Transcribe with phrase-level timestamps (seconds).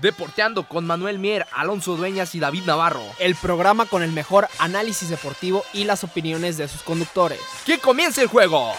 [0.00, 3.02] Deporteando con Manuel Mier, Alonso Dueñas y David Navarro.
[3.18, 7.40] El programa con el mejor análisis deportivo y las opiniones de sus conductores.
[7.66, 8.72] ¡Que comience el juego!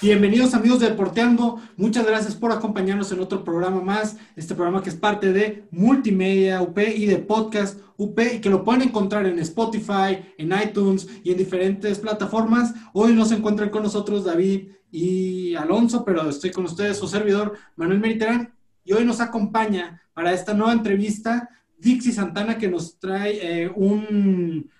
[0.00, 4.90] Bienvenidos amigos de Deporteando, muchas gracias por acompañarnos en otro programa más, este programa que
[4.90, 9.38] es parte de Multimedia UP y de Podcast UP y que lo pueden encontrar en
[9.38, 12.74] Spotify, en iTunes y en diferentes plataformas.
[12.92, 18.00] Hoy nos encuentran con nosotros David y Alonso, pero estoy con ustedes, su servidor Manuel
[18.00, 18.53] Mediterráneo
[18.84, 21.48] y hoy nos acompaña para esta nueva entrevista
[21.78, 24.70] Dixie Santana que nos trae eh, un,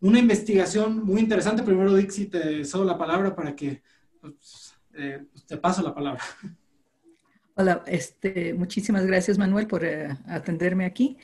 [0.00, 1.62] una investigación muy interesante.
[1.62, 3.82] Primero Dixie te cedo la palabra para que
[4.20, 6.22] pues, eh, pues, te paso la palabra.
[7.54, 11.18] Hola, este, muchísimas gracias Manuel por eh, atenderme aquí.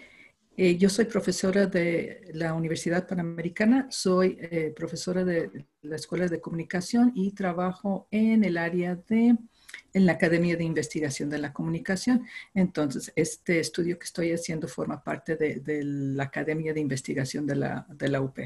[0.59, 4.39] Yo soy profesora de la Universidad Panamericana, soy
[4.75, 9.37] profesora de la Escuela de Comunicación y trabajo en el área de
[9.93, 12.27] en la Academia de Investigación de la Comunicación.
[12.55, 17.87] Entonces, este estudio que estoy haciendo forma parte de, la Academia de Investigación de la,
[17.89, 18.39] de la UP.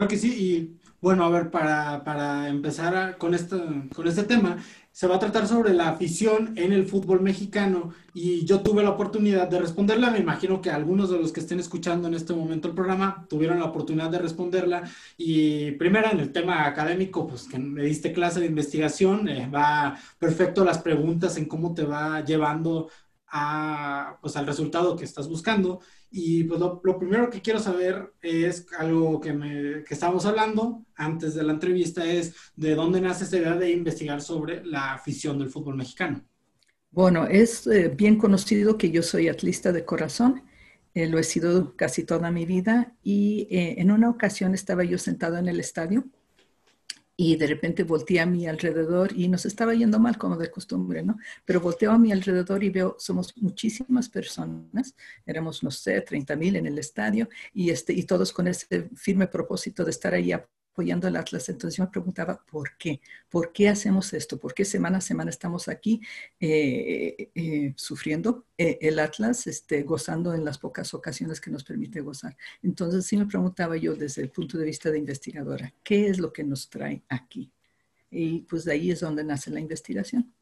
[0.00, 3.56] Creo que sí, y bueno, a ver, para, para empezar a, con, este,
[3.94, 4.56] con este tema,
[4.92, 8.90] se va a tratar sobre la afición en el fútbol mexicano y yo tuve la
[8.90, 10.10] oportunidad de responderla.
[10.10, 13.58] Me imagino que algunos de los que estén escuchando en este momento el programa tuvieron
[13.58, 14.90] la oportunidad de responderla.
[15.18, 19.98] Y primero en el tema académico, pues que me diste clase de investigación, eh, va
[20.18, 22.88] perfecto las preguntas en cómo te va llevando
[23.28, 25.80] a, pues, al resultado que estás buscando.
[26.10, 31.34] Y pues lo, primero que quiero saber es algo que, me, que estábamos hablando antes
[31.34, 35.50] de la entrevista, es de dónde nace esta idea de investigar sobre la afición del
[35.50, 36.24] fútbol mexicano.
[36.90, 40.42] Bueno, es eh, bien conocido que yo soy atlista de corazón,
[40.94, 44.98] eh, lo he sido casi toda mi vida y eh, en una ocasión estaba yo
[44.98, 46.04] sentado en el estadio
[47.22, 51.02] y de repente volteé a mi alrededor y nos estaba yendo mal como de costumbre,
[51.02, 51.18] ¿no?
[51.44, 54.94] Pero volteo a mi alrededor y veo, somos muchísimas personas,
[55.26, 59.26] éramos, no sé, 30 mil en el estadio y, este, y todos con ese firme
[59.26, 60.32] propósito de estar ahí
[60.80, 61.46] apoyando al Atlas.
[61.50, 63.02] Entonces yo me preguntaba, ¿por qué?
[63.28, 64.40] ¿Por qué hacemos esto?
[64.40, 66.00] ¿Por qué semana a semana estamos aquí
[66.40, 72.00] eh, eh, sufriendo eh, el Atlas, este, gozando en las pocas ocasiones que nos permite
[72.00, 72.34] gozar?
[72.62, 76.32] Entonces sí me preguntaba yo desde el punto de vista de investigadora, ¿qué es lo
[76.32, 77.52] que nos trae aquí?
[78.10, 80.32] Y pues de ahí es donde nace la investigación.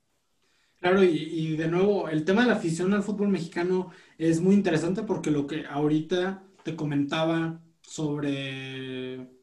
[0.78, 4.55] Claro, y, y de nuevo, el tema de la afición al fútbol mexicano es muy
[4.55, 9.38] interesante porque lo que ahorita te comentaba sobre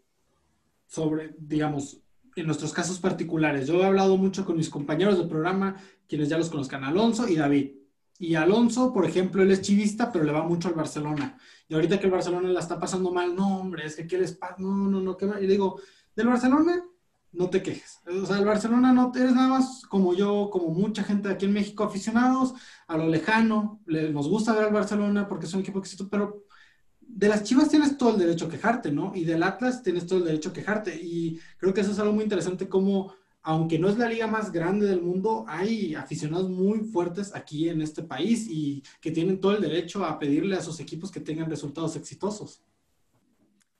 [0.96, 2.02] sobre, digamos,
[2.36, 3.68] en nuestros casos particulares.
[3.68, 5.76] Yo he hablado mucho con mis compañeros del programa,
[6.08, 7.72] quienes ya los conozcan, Alonso y David.
[8.18, 11.38] Y Alonso, por ejemplo, él es chivista, pero le va mucho al Barcelona.
[11.68, 14.56] Y ahorita que el Barcelona la está pasando mal, no, hombre, es que quieres paz,
[14.58, 15.42] no, no, no, ¿qué va?
[15.42, 15.82] Y digo,
[16.16, 16.82] del Barcelona,
[17.34, 18.00] no te quejes.
[18.08, 21.54] O sea, el Barcelona no eres nada más como yo, como mucha gente aquí en
[21.54, 22.54] México, aficionados
[22.88, 23.82] a lo lejano.
[23.86, 26.46] Le, nos gusta ver al Barcelona porque es un equipo existe, pero
[27.08, 29.12] de las Chivas tienes todo el derecho a quejarte, ¿no?
[29.16, 30.96] Y del Atlas tienes todo el derecho a quejarte.
[30.96, 34.52] Y creo que eso es algo muy interesante como, aunque no es la liga más
[34.52, 39.56] grande del mundo, hay aficionados muy fuertes aquí en este país y que tienen todo
[39.56, 42.62] el derecho a pedirle a sus equipos que tengan resultados exitosos.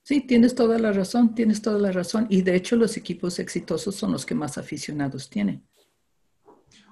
[0.04, 2.28] Sí, tienes toda la razón, tienes toda la razón.
[2.30, 5.64] Y de hecho los equipos exitosos son los que más aficionados tienen.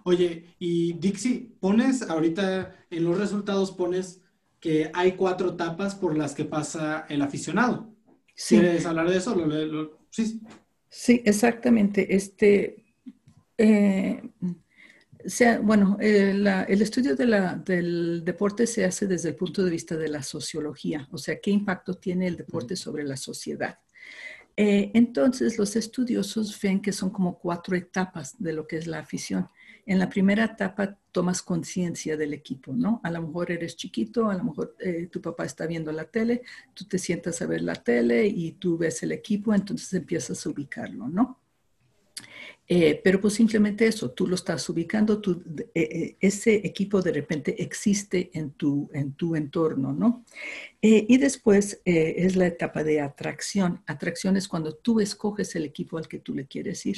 [0.03, 4.22] Oye, y Dixie, pones ahorita en los resultados, pones
[4.63, 7.93] que hay cuatro etapas por las que pasa el aficionado.
[8.33, 8.57] Sí.
[8.57, 9.35] ¿Quieres hablar de eso?
[9.35, 10.39] Lo, lo, sí.
[10.87, 12.15] sí, exactamente.
[12.15, 12.95] Este,
[13.57, 14.23] eh,
[15.25, 19.65] sea, bueno, eh, la, el estudio de la, del deporte se hace desde el punto
[19.65, 23.79] de vista de la sociología, o sea, qué impacto tiene el deporte sobre la sociedad.
[24.55, 28.99] Eh, entonces, los estudiosos ven que son como cuatro etapas de lo que es la
[28.99, 29.49] afición
[29.85, 33.01] en la primera etapa tomas conciencia del equipo, ¿no?
[33.03, 36.41] A lo mejor eres chiquito, a lo mejor eh, tu papá está viendo la tele,
[36.73, 40.49] tú te sientas a ver la tele y tú ves el equipo, entonces empiezas a
[40.49, 41.39] ubicarlo, ¿no?
[42.65, 45.21] Eh, pero pues simplemente eso, tú lo estás ubicando,
[45.75, 50.23] eh, ese equipo de repente existe en tu, en tu entorno, ¿no?
[50.85, 53.81] y después es la etapa de atracción.
[53.85, 56.97] Atracción es cuando tú escoges el equipo al que tú le quieres ir.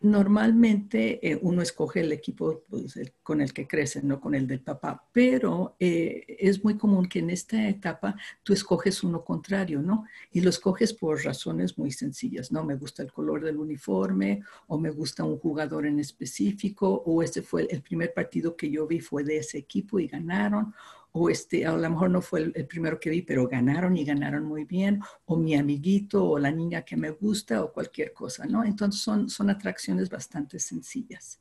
[0.00, 4.46] Normalmente eh, uno escoge el equipo pues, el, con el que crece, no con el
[4.46, 9.80] del papá, pero eh, es muy común que en esta etapa tú escoges uno contrario,
[9.80, 10.04] ¿no?
[10.30, 12.62] Y lo escoges por razones muy sencillas, ¿no?
[12.62, 17.40] Me gusta el color del uniforme o me gusta un jugador en específico o ese
[17.40, 20.74] fue el primer partido que yo vi fue de ese equipo y ganaron
[21.18, 24.44] o este, a lo mejor no fue el, primero que vi, pero ganaron y ganaron
[24.44, 28.62] muy bien, o mi amiguito, o la niña que me gusta, o cualquier cosa, ¿no?
[28.64, 31.40] Entonces son, son atracciones bastante sencillas.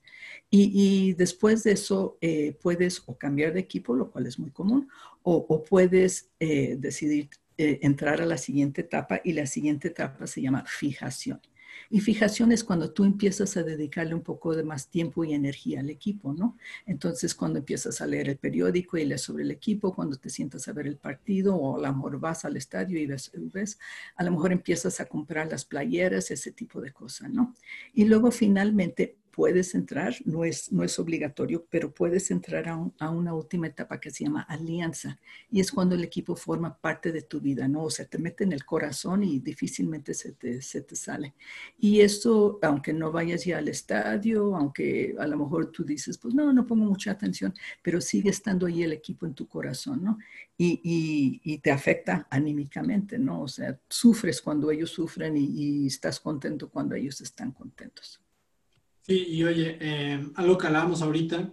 [0.50, 4.88] Y, después de eso eh, puedes o cambiar de equipo, lo cual es muy común,
[5.24, 10.42] o, puedes eh, decidir eh, entrar a la siguiente etapa y la siguiente etapa se
[10.42, 11.42] llama fijación.
[11.90, 15.80] Y fijación es cuando tú empiezas a dedicarle un poco de más tiempo y energía
[15.80, 16.58] al equipo, ¿no?
[16.86, 20.68] Entonces, cuando empiezas a leer el periódico y lees sobre el equipo, cuando te sientas
[20.68, 23.80] a ver el partido o a lo mejor vas al estadio y ves, ves
[24.16, 27.54] a lo mejor empiezas a comprar las playeras, ese tipo de cosas, ¿no?
[27.94, 33.34] Y luego finalmente puedes entrar, no es, no es obligatorio, pero puedes entrar a, una
[33.34, 35.20] última etapa que se llama alianza
[35.52, 37.84] y es cuando el equipo forma parte de tu vida, ¿no?
[37.84, 41.36] O sea, te mete en el corazón y difícilmente se te, se te sale.
[41.78, 46.34] Y esto, aunque no vayas ya al estadio, aunque a lo mejor tú dices, pues
[46.34, 50.18] no, no pongo mucha atención, pero sigue estando ahí el equipo en tu corazón, ¿no?
[50.58, 53.42] Y, y, y te afecta anímicamente, ¿no?
[53.42, 58.25] O sea, sufres cuando ellos sufren y, y estás contento cuando ellos están contentos.
[59.06, 61.52] Sí, y oye, eh, algo que hablábamos ahorita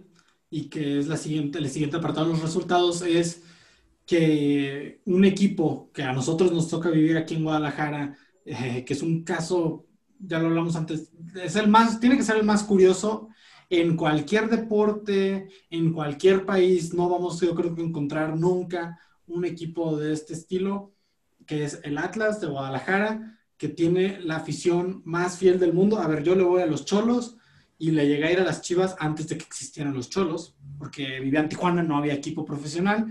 [0.49, 3.43] y que es la siguiente, el siguiente apartado de los resultados es
[4.07, 9.03] que un equipo que a nosotros nos toca vivir aquí en Guadalajara, eh, que es
[9.03, 9.85] un caso,
[10.17, 13.29] ya lo hablamos antes, es el más, tiene que ser el más curioso
[13.69, 19.95] en cualquier deporte, en cualquier país, no vamos, yo creo que encontrar nunca un equipo
[19.97, 20.95] de este estilo,
[21.45, 25.99] que es el Atlas de Guadalajara, que tiene la afición más fiel del mundo.
[25.99, 27.37] A ver, yo le voy a los cholos,
[27.77, 31.19] y le llegué a ir a las Chivas antes de que existieran los Cholos, porque
[31.19, 33.07] vivía en Tijuana, no había equipo profesional,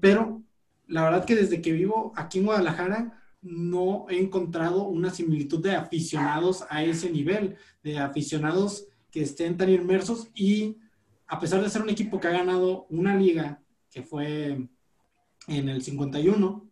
[0.00, 0.42] pero
[0.86, 5.74] la verdad que desde que vivo aquí en Guadalajara no he encontrado una similitud de
[5.74, 10.78] aficionados a ese nivel, de aficionados que estén tan inmersos y
[11.26, 14.68] a pesar de ser un equipo que ha ganado una liga, que fue
[15.48, 16.70] en el 51,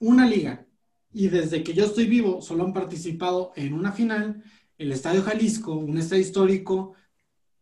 [0.00, 0.66] una liga,
[1.12, 4.42] y desde que yo estoy vivo solo han participado en una final
[4.80, 6.94] el Estadio Jalisco, un estadio histórico,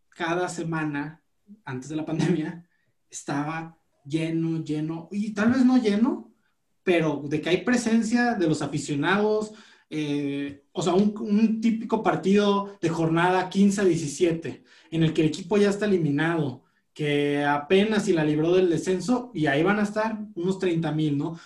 [0.07, 1.21] cada semana,
[1.65, 2.65] antes de la pandemia,
[3.09, 6.33] estaba lleno, lleno, y tal vez no lleno,
[6.81, 9.51] pero de que hay presencia de los aficionados,
[9.89, 15.27] eh, o sea, un, típico partido de jornada 15 a 17, en el que el
[15.27, 16.63] equipo ya está eliminado,
[16.93, 21.17] que apenas si la libró del descenso, y ahí van a estar unos 30 mil,
[21.17, 21.37] ¿no?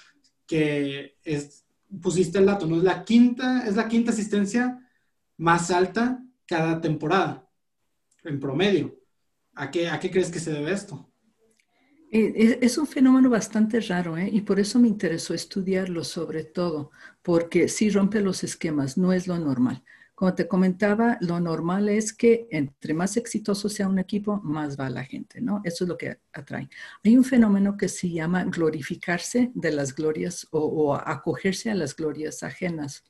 [0.46, 1.66] Que es,
[2.00, 2.78] pusiste el dato, ¿no?
[2.78, 4.80] Es la quinta, es la quinta asistencia
[5.44, 7.46] más alta cada temporada,
[8.24, 8.98] en promedio.
[9.56, 11.12] ¿A qué, a qué crees que se debe esto?
[12.14, 14.30] Eh, es un fenómeno bastante raro ¿eh?
[14.32, 16.92] y por eso me interesó estudiarlo sobre todo,
[17.22, 19.84] porque sí rompe los esquemas, no es lo normal.
[20.16, 24.90] Como te comentaba, lo normal es que entre más exitoso sea un equipo, más va
[24.90, 25.60] la gente, ¿no?
[25.66, 26.70] Eso es lo que atrae.
[27.04, 31.94] Hay un fenómeno que se llama glorificarse de las glorias o, o acogerse a las
[31.94, 33.04] glorias ajenas.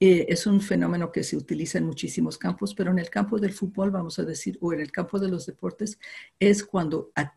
[0.00, 3.52] Eh, es un fenómeno que se utiliza en muchísimos campos, pero en el campo del
[3.52, 5.98] fútbol, vamos a decir, o en el campo de los deportes,
[6.38, 7.32] es cuando a,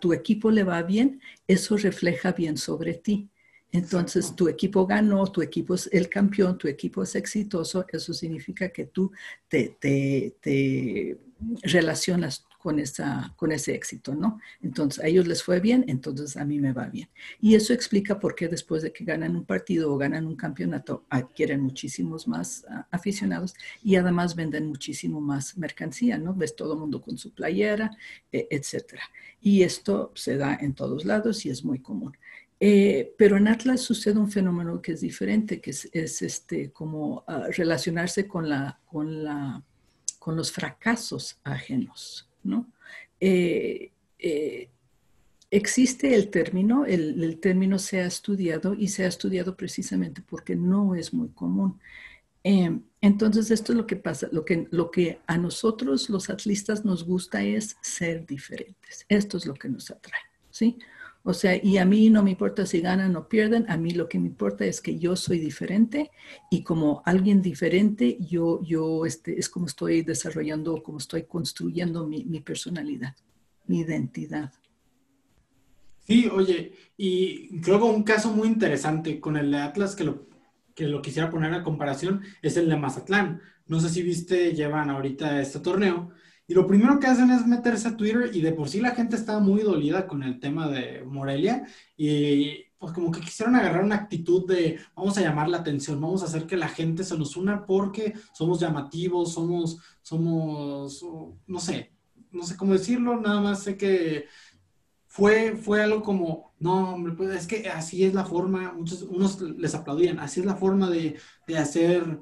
[0.00, 3.28] tu equipo le va bien, eso refleja bien sobre ti.
[3.72, 8.70] Entonces, tu equipo ganó, tu equipo es el campeón, tu equipo es exitoso, eso significa
[8.70, 9.12] que tú
[9.48, 11.18] te, te
[11.62, 14.40] relacionas con, esa, con ese éxito, ¿no?
[14.62, 17.10] Entonces, a ellos les fue bien, entonces a mí me va bien.
[17.38, 21.04] Y eso explica por qué después de que ganan un partido o ganan un campeonato,
[21.10, 23.52] adquieren muchísimos más ah, aficionados
[23.82, 26.32] y además venden muchísimo más mercancía, ¿no?
[26.32, 27.90] Ves todo el mundo con su playera,
[28.32, 29.02] e, etcétera.
[29.42, 32.16] Y esto se da en todos lados y es muy común.
[32.60, 37.48] Eh, pero en Atlas sucede un fenómeno que es diferente, que es, este, como ah,
[37.50, 39.62] relacionarse con, la, con, la,
[40.18, 42.30] con los fracasos ajenos.
[42.44, 42.70] ¿No?
[43.20, 44.68] Eh, eh,
[45.50, 50.94] existe el término, el, término se ha estudiado y se ha estudiado precisamente porque no
[50.94, 51.80] es muy común.
[52.42, 57.42] Eh, entonces, esto es lo que pasa, lo que, a nosotros los atlistas nos gusta
[57.42, 59.06] es ser diferentes.
[59.08, 60.20] Esto es lo que nos atrae.
[61.26, 64.08] O sea, y a mí no me importa si ganan o pierden, a mí lo
[64.08, 66.10] que me importa es que yo soy diferente
[66.50, 72.24] y como alguien diferente, yo, yo este, es como estoy desarrollando, como estoy construyendo mi,
[72.26, 73.16] mi personalidad,
[73.66, 74.52] mi identidad.
[76.06, 80.26] Sí, oye, y creo que un caso muy interesante con el Atlas que lo
[80.74, 83.40] que lo quisiera poner a comparación es el de Mazatlán.
[83.66, 86.10] No sé si viste, llevan ahorita este torneo
[86.46, 89.16] y lo primero que hacen es meterse a Twitter y de por sí la gente
[89.16, 93.96] está muy dolida con el tema de Morelia y pues como que quisieron agarrar una
[93.96, 97.36] actitud de vamos a llamar la atención, vamos a hacer que la gente se nos
[97.36, 101.02] una porque somos llamativos, somos, somos,
[101.46, 101.92] no sé,
[102.30, 104.26] no sé cómo decirlo, nada más sé que
[105.06, 109.40] fue, fue algo como, no, hombre, pues es que así es la forma, muchos, unos
[109.40, 112.20] les aplaudían, así es la forma de, de hacer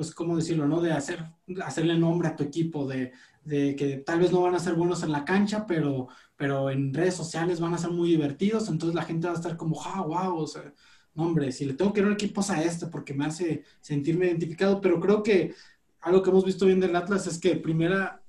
[0.00, 0.80] pues, ¿cómo decirlo, no?
[0.80, 1.22] De hacer,
[1.62, 3.12] hacerle nombre a tu equipo, de,
[3.44, 7.12] que tal vez no van a ser buenos en la cancha, pero, pero en redes
[7.12, 10.38] sociales van a ser muy divertidos, entonces la gente va a estar como, ah, wow,
[10.38, 10.72] o sea,
[11.12, 14.80] no, hombre, si le tengo que dar equipos a este porque me hace sentirme identificado,
[14.80, 15.54] pero creo que
[16.00, 18.22] algo que hemos visto bien del Atlas es que primera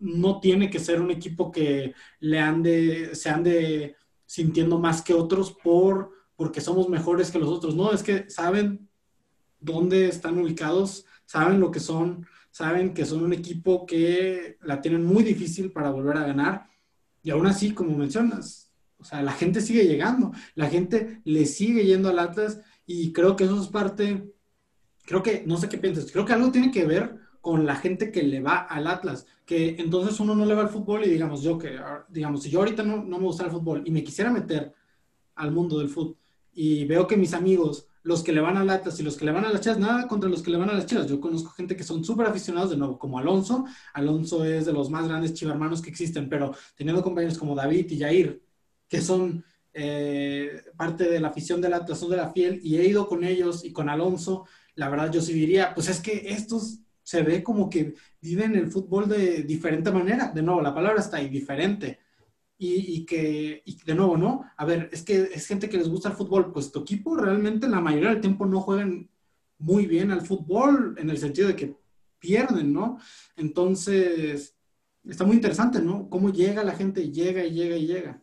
[0.00, 3.94] no tiene que ser un equipo que le ande, se ande
[4.26, 7.76] sintiendo más que otros por porque somos mejores que los otros.
[7.76, 8.88] No, es que saben
[9.60, 15.02] dónde están ubicados saben lo que son, saben que son un equipo que la tienen
[15.02, 16.66] muy difícil para volver a ganar.
[17.22, 21.86] Y aún así, como mencionas, o sea, la gente sigue llegando, la gente le sigue
[21.86, 24.30] yendo al Atlas y creo que eso es parte,
[25.06, 28.12] creo que, no sé qué piensas, creo que algo tiene que ver con la gente
[28.12, 31.42] que le va al Atlas, que entonces uno no le va al fútbol y digamos
[31.42, 34.30] yo que, digamos, si yo ahorita no, no me gusta el fútbol y me quisiera
[34.30, 34.74] meter
[35.36, 36.18] al mundo del fútbol
[36.52, 39.32] y veo que mis amigos los que le van a Latas y los que le
[39.32, 41.06] van a las Chivas, nada contra los que le van a las Chivas.
[41.06, 43.64] Yo conozco gente que son súper aficionados, de nuevo, como Alonso.
[43.94, 47.98] Alonso es de los más grandes chivarmanos que existen, pero teniendo compañeros como David y
[48.00, 48.42] Jair,
[48.88, 52.86] que son eh, parte de la afición de Atlas, son de la fiel, y he
[52.86, 56.80] ido con ellos y con Alonso, la verdad yo sí diría, pues es que estos
[57.02, 60.32] se ve como que viven el fútbol de diferente manera.
[60.32, 62.01] De nuevo, la palabra está ahí, diferente
[62.64, 64.44] y, que, y de nuevo, ¿no?
[64.56, 67.68] A ver, es que es gente que les gusta el fútbol, pues tu equipo realmente
[67.68, 69.10] la mayoría del tiempo no juegan
[69.58, 71.76] muy bien al fútbol en el sentido de que
[72.18, 72.98] pierden, ¿no?
[73.36, 74.54] Entonces,
[75.04, 76.08] está muy interesante, ¿no?
[76.08, 78.22] Cómo llega la gente, llega y llega y llega.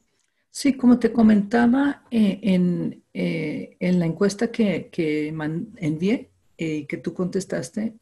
[0.52, 6.88] Sí, como te comentaba eh, en, eh, en, la encuesta que, que envié y eh,
[6.88, 7.96] que tú contestaste,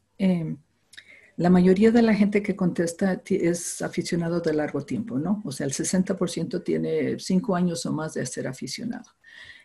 [1.38, 5.40] la mayoría de la gente que contesta es aficionado de largo tiempo, ¿no?
[5.44, 9.08] O sea, el 60% tiene cinco años o más de ser aficionado.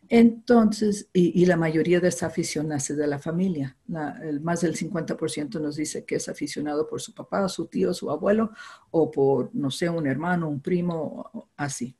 [0.07, 3.75] Entonces, y, la mayoría de esa afición nace de la familia.
[3.87, 8.51] más del 50% nos dice que es aficionado por su papá, su tío, su abuelo,
[8.91, 11.97] o por, no sé, un hermano, un primo, así.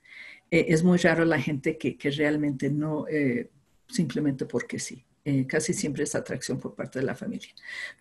[0.51, 3.49] Eh, es muy raro la gente que, que realmente no, eh,
[3.87, 5.03] simplemente porque sí.
[5.25, 7.49] Eh, casi siempre es atracción por parte de la familia.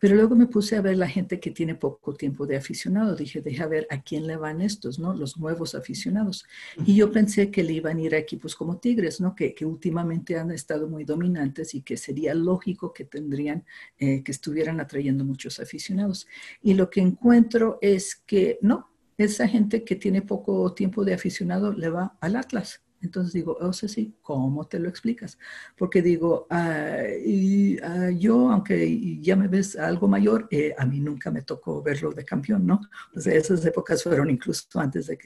[0.00, 3.14] Pero luego me puse a ver la gente que tiene poco tiempo de aficionado.
[3.14, 5.14] Dije, deja ver a quién le van estos, ¿no?
[5.14, 6.45] Los nuevos aficionados.
[6.85, 9.37] Y yo pensé que le iban a ir a equipos como Tigres, ¿no?
[9.37, 13.64] Que, que últimamente han estado muy dominantes y que sería lógico que tendrían,
[13.99, 16.26] eh, que estuvieran atrayendo muchos aficionados.
[16.61, 21.73] Y lo que encuentro es que no, esa gente que tiene poco tiempo de aficionado
[21.73, 22.83] le va al Atlas.
[23.02, 25.38] Entonces digo, o sea, sí, ¿cómo te lo explicas?
[25.76, 31.00] Porque digo, ah, y, ah, yo, aunque ya me ves algo mayor, eh, a mí
[31.00, 32.80] nunca me tocó verlo de campeón, ¿no?
[33.16, 35.18] Sea, esas épocas fueron incluso antes de,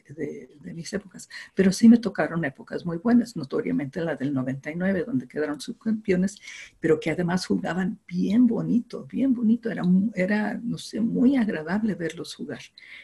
[0.60, 5.26] de, mis épocas, pero sí me tocaron épocas muy buenas, notoriamente la del 99, donde
[5.28, 6.38] quedaron subcampeones,
[6.80, 9.82] pero que además jugaban bien bonito, bien bonito, era,
[10.14, 12.60] era no sé, muy agradable verlos jugar.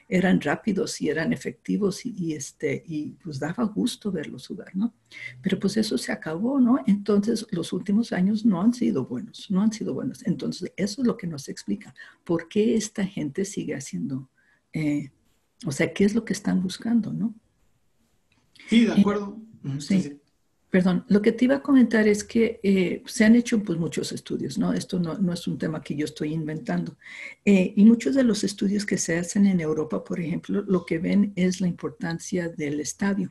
[0.09, 4.62] Eran rápidos y eran efectivos y, y este, y pues daba gusto verlos jugar.
[4.75, 4.95] ¿No?
[5.43, 6.79] Pero pues eso se acabó, ¿no?
[6.87, 10.27] Entonces los últimos años no han sido buenos, no han sido buenos.
[10.27, 14.29] Entonces eso es lo que nos explica por qué esta gente sigue haciendo,
[14.73, 15.11] eh,
[15.67, 17.35] o sea, qué es lo que están buscando, ¿no?
[18.69, 19.39] Sí, de acuerdo.
[19.79, 20.19] sí.
[20.73, 24.11] Perdón, lo que te iba a comentar es que eh, se han hecho pues, muchos
[24.11, 24.73] estudios, ¿no?
[24.73, 26.97] Esto no, no es un tema que yo estoy inventando.
[27.45, 30.99] Eh, y muchos de los estudios que se hacen en Europa, por ejemplo, lo que
[30.99, 33.29] ven es la importancia del estadio.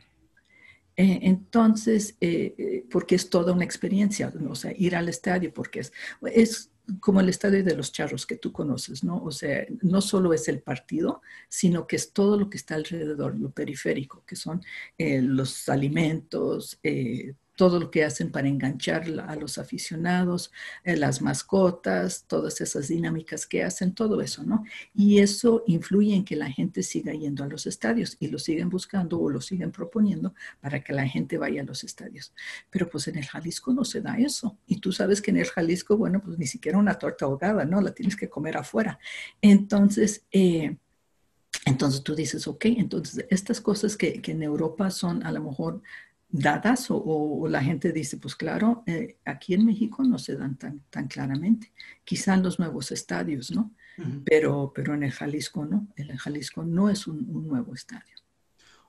[0.98, 5.80] Eh, entonces, eh, eh, porque es toda una experiencia, o sea, ir al estadio, porque
[5.80, 5.94] es,
[6.34, 9.24] es como el estadio de los charros que tú conoces, ¿no?
[9.24, 13.40] O sea, no solo es el partido, sino que es todo lo que está alrededor,
[13.40, 14.62] lo periférico, que son
[14.98, 16.80] los alimentos,
[17.56, 20.52] todo lo que hacen para enganchar a los aficionados,
[20.84, 24.64] eh, las mascotas, todas esas dinámicas que hacen, todo eso, ¿no?
[24.94, 28.70] Y eso influye en que la gente siga yendo a los estadios y lo siguen
[28.70, 32.34] buscando o lo siguen proponiendo para que la gente vaya a los estadios.
[32.70, 34.58] Pero pues en el Jalisco no se da eso.
[34.66, 37.82] Y tú sabes que en el Jalisco, bueno, pues ni siquiera una torta ahogada, ¿no?
[37.82, 39.00] La tienes que comer afuera.
[39.42, 40.78] Entonces, eh,
[41.66, 45.82] entonces tú dices, ok, entonces estas cosas que, que, en Europa son a lo mejor
[46.32, 50.82] dadas o, la gente dice, pues claro, eh, aquí en México no se dan tan,
[50.90, 51.72] tan claramente.
[52.04, 53.72] Quizá en los nuevos estadios, ¿no?
[54.24, 55.88] pero, pero en el Jalisco no.
[55.96, 58.16] El Jalisco no es un, un, nuevo estadio.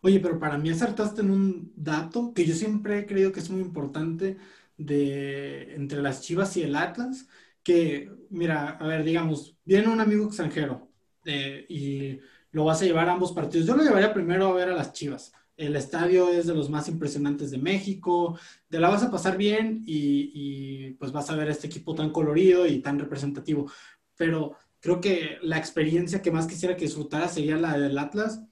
[0.00, 3.50] Oye, pero para mí acertaste en un dato que yo siempre he creído que es
[3.50, 4.36] muy importante
[4.76, 7.28] de entre las Chivas y el Atlas,
[7.62, 10.88] que, mira, a ver, digamos, viene un amigo extranjero
[11.24, 12.18] eh, y
[12.50, 13.66] lo vas a llevar a ambos partidos.
[13.66, 15.32] Yo lo llevaría primero a ver a las Chivas.
[15.56, 19.82] El estadio es de los más impresionantes de México, te la vas a pasar bien
[19.86, 23.70] y, pues vas a ver este equipo tan colorido y tan representativo.
[24.16, 28.42] Pero creo que la experiencia que más quisiera que disfrutara sería la del Atlas,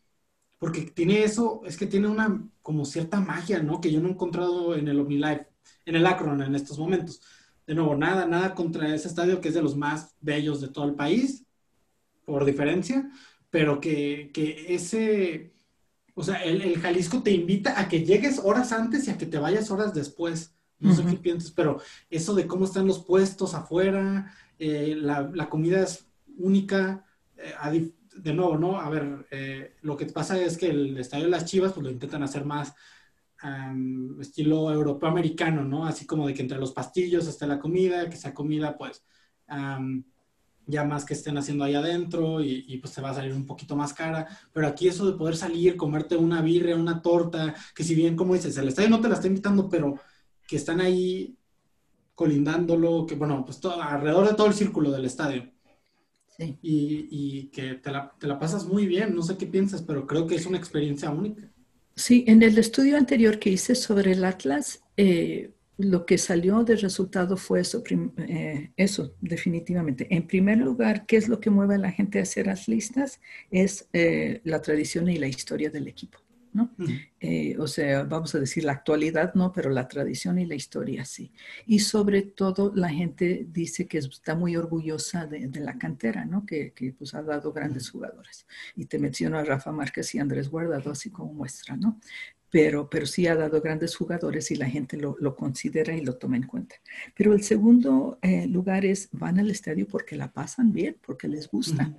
[0.59, 3.81] porque tiene eso, es que tiene una como cierta magia, ¿no?
[3.81, 5.49] Que yo no he encontrado en el OmniLife,
[5.87, 7.23] en el Akron en estos momentos.
[7.67, 10.85] De nuevo, nada, nada contra ese estadio que es de los más bellos de todo
[10.85, 11.47] el país,
[12.25, 13.11] por diferencia,
[13.51, 15.53] pero que, que ese,
[16.21, 19.39] o sea, el, Jalisco te invita a que llegues horas antes y a que te
[19.39, 20.55] vayas horas después.
[20.79, 25.51] No sé qué piensas, pero eso de cómo están los puestos afuera, eh, la, la,
[25.51, 26.07] comida es
[26.39, 27.05] única.
[27.37, 28.79] Eh, de nuevo, ¿no?
[28.79, 31.91] A ver, eh, lo que pasa es que el estadio de las Chivas, pues lo
[31.91, 32.75] intentan hacer más
[34.21, 35.87] estilo europeo-americano, ¿no?
[35.87, 39.03] Así como de que entre los pastillos está la comida, que esa comida, pues,
[40.85, 43.93] más que estén haciendo ahí adentro y, pues te va a salir un poquito más
[43.93, 44.27] cara.
[44.53, 48.35] Pero aquí eso de poder salir, comerte una birria, una torta, que si bien, como
[48.35, 49.99] dices, el estadio no te la está invitando, pero
[50.47, 51.37] que están ahí
[52.15, 55.51] colindándolo, que bueno, pues todo, alrededor de todo el círculo del estadio.
[56.37, 56.59] Sí.
[56.63, 60.07] Y, y que te la, te la pasas muy bien, no sé qué piensas, pero
[60.07, 61.51] creo que es una experiencia única.
[61.97, 66.77] Sí, en el estudio anterior que hice sobre el Atlas, eh, lo que salió de
[66.77, 67.83] resultado fue eso,
[68.19, 70.07] eh, eso, definitivamente.
[70.11, 73.21] En primer lugar, ¿qué es lo que mueve a la gente a hacer las listas?
[73.51, 76.19] Es eh, la tradición y la historia del equipo.
[76.53, 76.71] ¿no?
[77.21, 81.05] Eh, o sea, vamos a decir la actualidad, no, pero la tradición y la historia
[81.05, 81.33] sí.
[81.67, 86.45] Y sobre todo la gente dice que está muy orgullosa de, la cantera, ¿no?
[86.45, 88.47] Que, que, pues ha dado grandes jugadores.
[88.75, 92.01] Y te menciono a Rafa Márquez y Andrés Guardado así como muestra, ¿no?
[92.51, 96.17] Pero, pero sí ha dado grandes jugadores y la gente lo, lo considera y lo
[96.17, 96.77] toma en cuenta.
[97.17, 101.49] Pero el segundo eh, lugar es, van al estadio porque la pasan bien, porque les
[101.49, 101.95] gusta.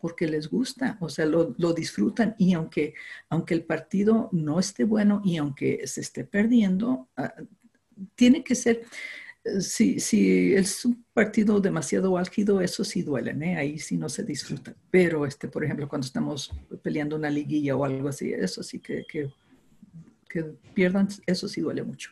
[0.00, 2.92] porque les gusta, o sea, lo, lo, disfrutan y aunque,
[3.30, 7.32] aunque el partido no esté bueno y aunque se esté perdiendo, ah,
[8.14, 8.82] tiene que ser,
[9.44, 13.56] eh, si, si es un partido demasiado álgido, eso sí duele, ¿eh?
[13.56, 14.74] ahí sí no se disfruta.
[14.90, 16.50] Pero, este, por ejemplo, cuando estamos
[16.82, 19.30] peleando una liguilla o algo así, eso sí que, que
[20.34, 20.42] que
[20.74, 22.10] pierdan, eso sí duele mucho.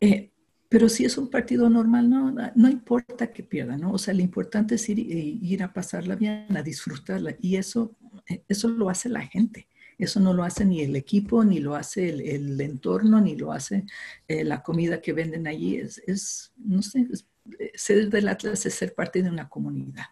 [0.00, 0.32] Eh,
[0.68, 3.92] pero si es un partido normal, no, no importa que pierdan, ¿no?
[3.92, 7.36] O sea, lo importante es ir, eh, ir a pasarla bien, a disfrutarla.
[7.40, 7.96] Y eso,
[8.28, 9.68] eh, eso lo hace la gente.
[9.96, 13.84] Eso no lo hace ni el equipo, ni lo hace el, entorno, ni lo hace
[14.26, 15.76] la comida que venden allí.
[15.76, 17.06] Es, es no sé,
[17.74, 20.06] ser del Atlas es ser parte de una comunidad.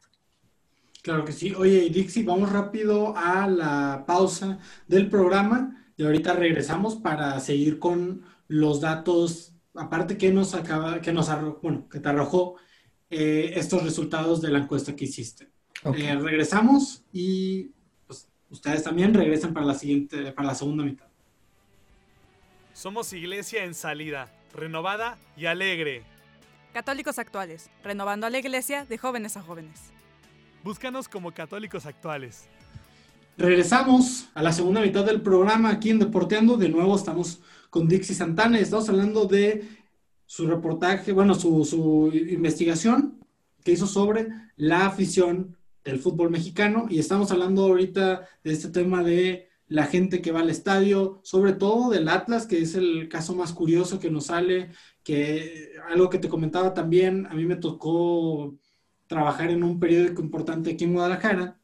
[1.02, 1.52] Claro que sí.
[1.52, 5.81] Oye, Dixie, vamos rápido a la pausa del programa.
[6.02, 11.60] Y ahorita regresamos para seguir con los datos, aparte que nos acaba, que nos arrojó,
[11.62, 12.56] bueno, que te arrojó
[13.08, 15.52] eh, estos resultados de la encuesta que hiciste.
[15.84, 17.70] Eh, regresamos y
[18.08, 21.06] pues, ustedes también regresen para la siguiente, para la segunda mitad.
[22.72, 26.02] Somos iglesia en salida, renovada y alegre.
[26.72, 29.92] Católicos actuales, renovando a la iglesia de jóvenes a jóvenes.
[30.64, 32.48] Búscanos como católicos actuales.
[33.42, 36.56] Regresamos a la segunda mitad del programa aquí en Deporteando.
[36.56, 38.60] De nuevo estamos con Dixie Santana.
[38.60, 39.68] Estamos hablando de
[40.26, 43.18] su reportaje, bueno, su, investigación
[43.64, 46.86] que hizo sobre la afición del fútbol mexicano.
[46.88, 51.52] Y estamos hablando ahorita de este tema de la gente que va al estadio, sobre
[51.52, 54.70] todo del Atlas, que es el caso más curioso que nos sale,
[55.02, 58.56] que algo que te comentaba también, a mí me tocó
[59.08, 61.58] trabajar en un periódico importante aquí en Guadalajara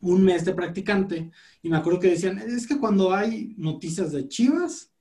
[0.00, 1.30] un mes de practicante
[1.62, 4.92] y me acuerdo que decían, es que cuando hay noticias de Chivas,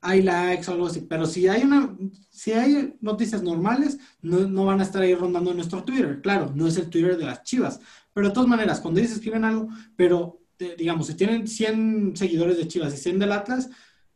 [0.00, 1.96] hay likes o algo así, pero si hay una,
[2.28, 6.20] si hay noticias normales, no, van a estar ahí rondando nuestro Twitter.
[6.20, 7.78] Claro, no es el Twitter de las Chivas,
[8.12, 10.40] pero de todas maneras, cuando ellos escriben algo, pero
[10.76, 13.70] digamos, si tienen 100 seguidores de Chivas y 100 del Atlas,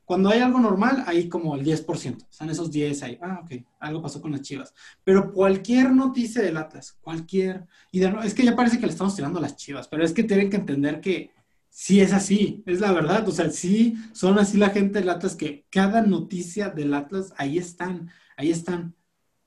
[0.06, 2.28] cuando hay algo normal, hay como el 10%.
[2.30, 3.18] Están esos 10 ahí.
[3.20, 4.72] Ah, ok, algo pasó con las chivas.
[5.02, 7.66] Pero cualquier noticia del Atlas, cualquier.
[7.90, 10.12] Y de, es que ya parece que le estamos tirando a las chivas, pero es
[10.12, 11.32] que tienen que entender que
[11.68, 13.28] sí es así, es la verdad.
[13.28, 17.58] O sea, sí son así la gente del Atlas que cada noticia del Atlas, ahí
[17.58, 18.94] están, ahí están.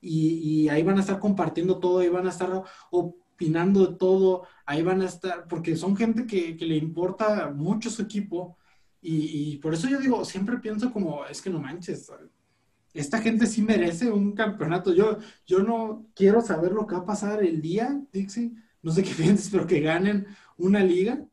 [0.02, 4.82] Y, ahí van a estar compartiendo todo, ahí van a estar opinando de todo, ahí
[4.82, 8.58] van a estar, porque son gente que, que le importa mucho su equipo
[9.02, 12.10] Y, y por eso yo digo, siempre pienso como, es que no manches,
[12.92, 14.92] esta gente sí merece un campeonato.
[14.92, 19.02] Yo, yo no quiero saber lo que va a pasar el día, Dixie, no sé
[19.02, 21.24] qué piensas, pero que ganen una liga,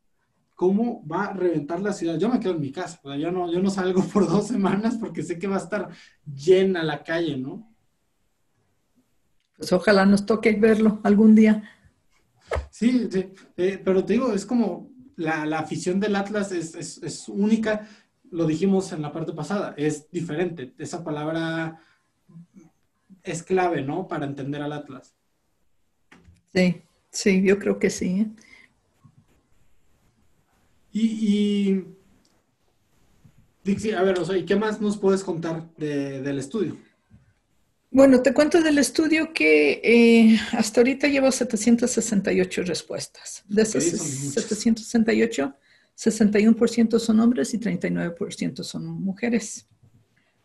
[0.53, 2.17] cómo va a reventar la ciudad.
[2.17, 4.47] Yo me quedo en mi casa, o sea, yo no, yo no salgo por dos
[4.47, 5.89] semanas porque sé que va a estar
[6.25, 7.73] llena la calle, ¿no?
[9.57, 11.63] Pues ojalá nos toque verlo algún día.
[12.69, 17.03] Sí, sí, eh, pero te digo, es como la, la afición del Atlas es, es,
[17.03, 17.87] es única
[18.31, 20.73] lo dijimos en la parte pasada, es diferente.
[20.77, 21.81] Esa palabra
[23.23, 24.07] es clave, ¿no?
[24.07, 25.15] Para entender al Atlas.
[26.53, 28.21] Sí, sí, yo creo que sí.
[28.21, 28.27] ¿eh?
[30.91, 31.85] Y, y,
[33.63, 36.77] Dixie, a ver, o sea, ¿y qué más nos puedes contar de, del estudio?
[37.89, 43.43] Bueno, te cuento del estudio que eh, hasta ahorita llevo 768 respuestas.
[43.47, 45.55] De esas 768,
[45.97, 49.67] 61% son hombres y 39% son mujeres.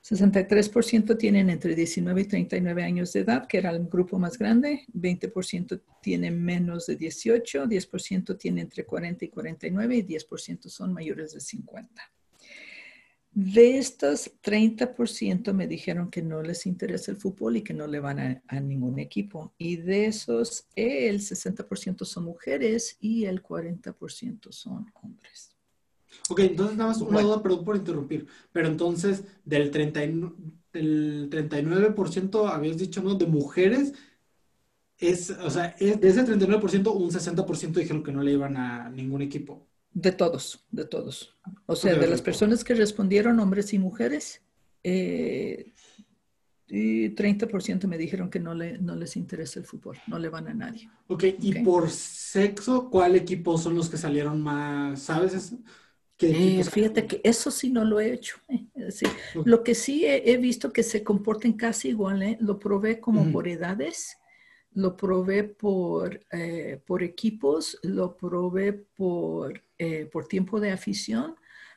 [0.03, 4.85] 63% tienen entre 19 y 39 años de edad, que era el grupo más grande.
[4.95, 11.35] 20% tienen menos de 18, 10% tienen entre 40 y 49 y 10% son mayores
[11.35, 12.13] de 50.
[13.35, 17.99] De estos, 30% me dijeron que no les interesa el fútbol y que no le
[17.99, 19.55] van a, a ningún equipo.
[19.57, 25.57] Y de esos, el 60% son mujeres y el 40% son hombres.
[26.29, 27.29] Ok, entonces nada más una bueno.
[27.29, 30.01] duda, perdón por interrumpir, pero entonces del, 30,
[30.73, 33.15] del 39% habías dicho, ¿no?
[33.15, 33.95] De mujeres,
[34.99, 38.89] es, o sea, es, de ese 39%, un 60% dijeron que no le iban a
[38.91, 39.67] ningún equipo.
[39.95, 41.37] De todos, de todos.
[41.67, 44.43] O sea, okay, de las personas que respondieron, hombres y mujeres,
[44.83, 45.73] eh,
[46.69, 50.49] y 30% me dijeron que no, le, no les interesa el fútbol, no le van
[50.49, 50.89] a nadie.
[51.09, 51.63] Ok, y okay.
[51.63, 55.59] por sexo, ¿cuál equipo son los que salieron más, sabes eso?
[56.19, 58.37] Eh, fíjate que eso sí no lo he hecho.
[58.49, 58.91] Eh.
[58.91, 59.07] Sí.
[59.45, 62.39] Lo que sí he, he, visto que se comporten casi igual, eh.
[62.41, 64.17] lo probé como por edades,
[64.75, 71.35] lo probé por, eh, por equipos, lo probé por, eh, por tiempo de afición,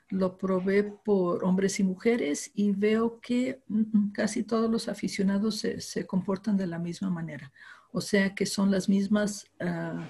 [0.10, 5.82] lo probé por hombres y mujeres y veo que mm, casi todos los aficionados se,
[5.82, 7.52] se, comportan de la misma manera.
[7.92, 9.48] O sea que son las mismas...
[9.60, 10.04] Uh,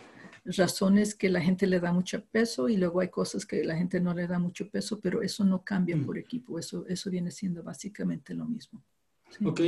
[0.45, 3.99] razones que la gente le da mucho peso y luego hay cosas que la gente
[3.99, 6.05] no le da mucho peso, pero eso no cambia mm.
[6.05, 8.83] por equipo, eso, eso viene siendo básicamente lo mismo.
[9.31, 9.43] Sí.
[9.43, 9.61] Ok,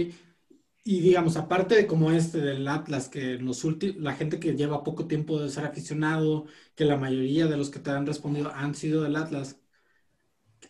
[0.87, 3.61] y digamos, aparte de como este del Atlas, que los
[3.97, 6.45] la gente que lleva poco tiempo de ser aficionado,
[6.75, 9.59] que la mayoría de los que te han respondido han sido del Atlas,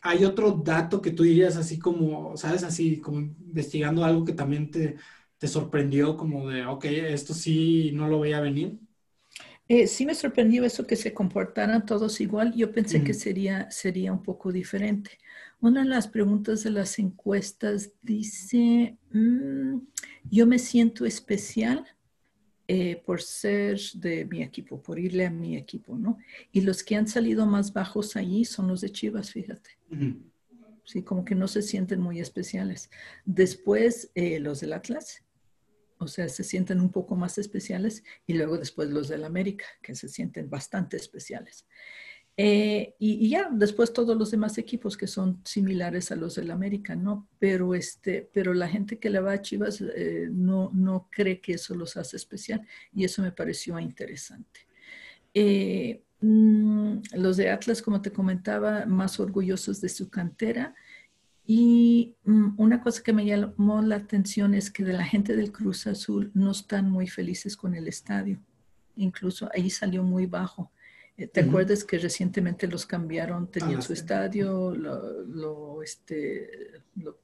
[0.01, 4.71] ¿hay otro dato que tú dirías así como, sabes, así como investigando algo que también
[4.71, 4.95] te,
[5.37, 8.79] te sorprendió, como de, ok, esto sí no lo veía venir?
[9.67, 12.53] Eh, sí me sorprendió eso que se comportaran todos igual.
[12.55, 13.03] Yo pensé mm.
[13.03, 15.19] que sería, sería un poco diferente.
[15.59, 19.79] Una de las preguntas de las encuestas dice, mmm,
[20.29, 21.85] yo me siento especial
[22.67, 26.17] eh, por ser de mi equipo, por irle a mi equipo, ¿no?
[26.51, 29.71] Y los que han salido más bajos allí son los de Chivas, fíjate.
[30.83, 32.89] Sí, como que no se sienten muy especiales.
[33.25, 35.23] Después, eh, los del Atlas
[35.99, 39.95] o sea, se sienten un poco más especiales, y luego después los del América, que
[39.95, 41.65] se sienten bastante especiales.
[42.39, 46.95] Eh, y, ya, después todos los demás equipos que son similares a los del América,
[46.95, 47.27] ¿no?
[47.39, 51.53] Pero, este, pero la gente que le va a Chivas eh, no, no cree que
[51.53, 52.61] eso los hace especial,
[52.93, 54.67] y eso me pareció interesante.
[55.33, 60.75] Eh, mmm, los de Atlas, como te comentaba, más orgullosos de su cantera,
[61.49, 65.53] y um, una cosa que me llamó la atención es que de la gente del
[65.53, 68.37] Cruz Azul no están muy felices con el estadio.
[68.97, 70.71] Incluso ahí salió muy bajo.
[71.17, 71.47] ¿Te uh -huh.
[71.49, 73.47] acuerdas que recientemente los cambiaron?
[73.47, 74.01] Tenían ah, su sí.
[74.01, 77.17] estadio, lo, lo, este, lo,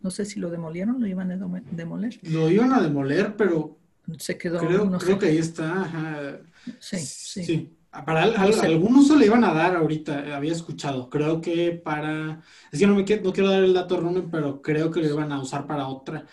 [0.00, 1.36] no sé si lo demolieron, lo iban a
[1.70, 2.18] demoler.
[2.22, 3.78] Lo iban a demoler, pero
[4.18, 4.58] se quedó.
[4.58, 5.18] Creo, no creo sé.
[5.20, 5.82] que ahí está.
[5.82, 6.40] Ajá.
[6.80, 7.44] Sí, sí.
[7.44, 7.74] sí.
[7.90, 11.08] Para al, al, algún uso le iban a dar ahorita, había escuchado.
[11.08, 12.42] Creo que para.
[12.70, 15.08] Es que no, me quiero, no quiero dar el dato erróneo, pero creo que lo
[15.08, 16.26] iban a usar para otra.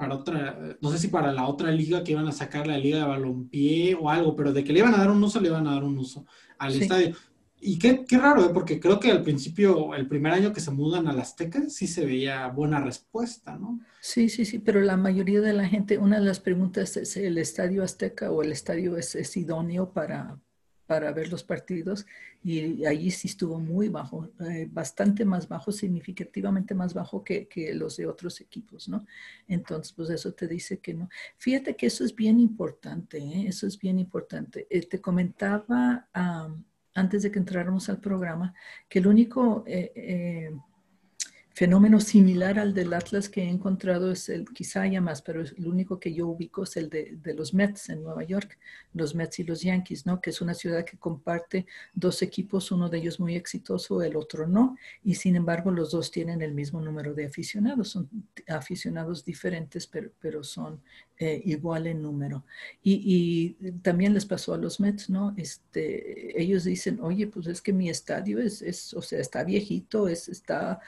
[0.00, 0.76] Para otra.
[0.80, 3.94] No sé si para la otra liga que iban a sacar, la liga de balompié
[3.94, 5.84] o algo, pero de que le iban a dar un uso, le iban a dar
[5.84, 6.24] un uso
[6.58, 6.80] al sí.
[6.80, 7.14] estadio.
[7.60, 8.50] Y qué, qué raro, ¿eh?
[8.54, 12.06] porque creo que al principio, el primer año que se mudan al Azteca, sí se
[12.06, 13.78] veía buena respuesta, ¿no?
[14.00, 17.36] Sí, sí, sí, pero la mayoría de la gente, una de las preguntas es, ¿el
[17.36, 20.40] estadio Azteca o el estadio es, es idóneo para,
[20.90, 22.04] para ver los partidos
[22.42, 27.72] y allí sí estuvo muy bajo, eh, bastante más bajo, significativamente más bajo que, que,
[27.76, 29.06] los de otros equipos, ¿no?
[29.46, 31.08] Entonces, pues eso te dice que no.
[31.36, 33.46] Fíjate que eso es bien importante, ¿eh?
[33.46, 34.66] eso es bien importante.
[34.68, 38.52] Eh, te comentaba um, antes de que entráramos al programa,
[38.88, 40.50] que el único eh, eh,
[41.52, 45.66] fenómeno similar al del Atlas que he encontrado es el, quizá haya más, pero el
[45.66, 48.58] único que yo ubico es el de, los Mets en Nueva York,
[48.94, 50.20] los Mets y los Yankees, ¿no?
[50.20, 54.46] Que es una ciudad que comparte dos equipos, uno de ellos muy exitoso, el otro
[54.46, 58.08] no, y sin embargo los dos tienen el mismo número de aficionados, son
[58.48, 60.80] aficionados diferentes, pero, pero son
[61.18, 62.44] eh, igual en número.
[62.82, 65.34] Y, y, también les pasó a los Mets, ¿no?
[65.36, 70.08] Este, ellos dicen, oye, pues es que mi estadio es, es o sea, está viejito,
[70.08, 70.80] es, está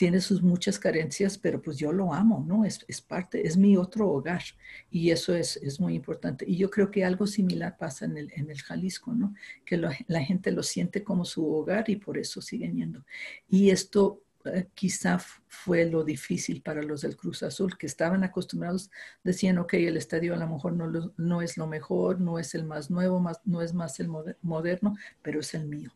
[0.00, 2.64] tiene sus muchas carencias, pero pues yo lo amo, ¿no?
[2.64, 4.42] Es, es parte, es mi otro hogar
[4.90, 6.46] y eso es, es, muy importante.
[6.48, 9.34] Y yo creo que algo similar pasa en el, en el Jalisco, ¿no?
[9.66, 13.04] Que la gente lo siente como su hogar y por eso siguen yendo.
[13.46, 18.90] Y esto eh, quizá fue lo difícil para los del Cruz Azul, que estaban acostumbrados,
[19.22, 22.64] decían, ok, el estadio a lo mejor no, no es lo mejor, no es el
[22.64, 24.08] más nuevo, más, no es más el
[24.40, 25.92] moderno, pero es el mío.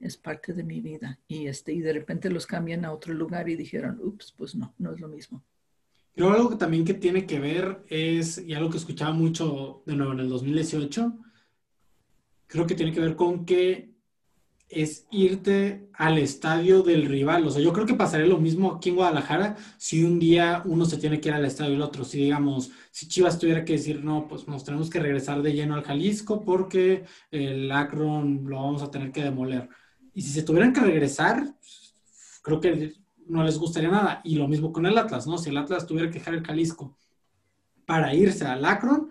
[0.00, 1.18] Es parte de mi vida.
[1.28, 4.74] Y, este, y de repente los cambian a otro lugar y dijeron, ups, pues no,
[4.78, 5.42] no es lo mismo.
[6.14, 9.96] Creo algo que también que tiene que ver es, y algo que escuchaba mucho de
[9.96, 11.12] nuevo en el 2018,
[12.46, 13.95] creo que tiene que ver con que
[14.68, 17.46] es irte al estadio del rival.
[17.46, 20.84] O sea, yo creo que pasaría lo mismo aquí en Guadalajara si un día uno
[20.84, 22.04] se tiene que ir al estadio del otro.
[22.04, 25.74] Si digamos, si Chivas tuviera que decir, no, pues nos tenemos que regresar de lleno
[25.74, 29.68] al Jalisco porque el Akron lo vamos a tener que demoler.
[30.14, 31.54] Y si se tuvieran que regresar,
[32.42, 32.94] creo que
[33.26, 34.20] no les gustaría nada.
[34.24, 35.38] Y lo mismo con el Atlas, ¿no?
[35.38, 36.96] Si el Atlas tuviera que dejar el Jalisco
[37.84, 39.10] para irse al Akron,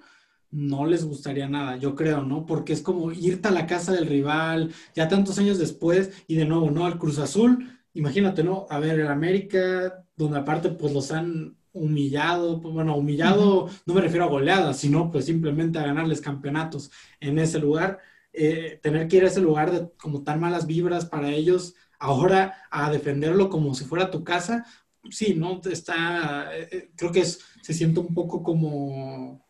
[0.55, 2.45] no les gustaría nada, yo creo, ¿no?
[2.45, 6.45] Porque es como irte a la casa del rival, ya tantos años después, y de
[6.45, 6.85] nuevo, ¿no?
[6.85, 8.65] Al Cruz Azul, imagínate, ¿no?
[8.69, 13.99] A ver, el América, donde aparte pues los han humillado, pues, bueno, humillado, no me
[14.01, 16.89] refiero a goleadas, sino pues simplemente a ganarles campeonatos
[17.19, 17.99] en ese lugar,
[18.31, 22.55] eh, tener que ir a ese lugar de como tan malas vibras para ellos, ahora
[22.71, 24.65] a defenderlo como si fuera tu casa,
[25.09, 25.59] sí, ¿no?
[25.69, 29.44] Está, eh, eh, creo que es, se siente un poco como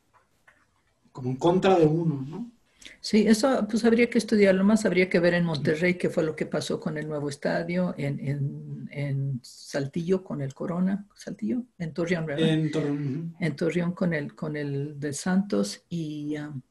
[1.15, 2.51] como en contra de uno, ¿no?
[2.99, 6.35] Sí, eso pues habría que estudiarlo más, habría que ver en Monterrey qué fue lo
[6.35, 11.93] que pasó con el nuevo estadio, en, en, en Saltillo con el Corona, Saltillo, en
[11.93, 12.49] Torreón, ¿verdad?
[12.49, 13.35] En Torreón.
[13.39, 16.61] En Torreón con el, con el de Santos y, um,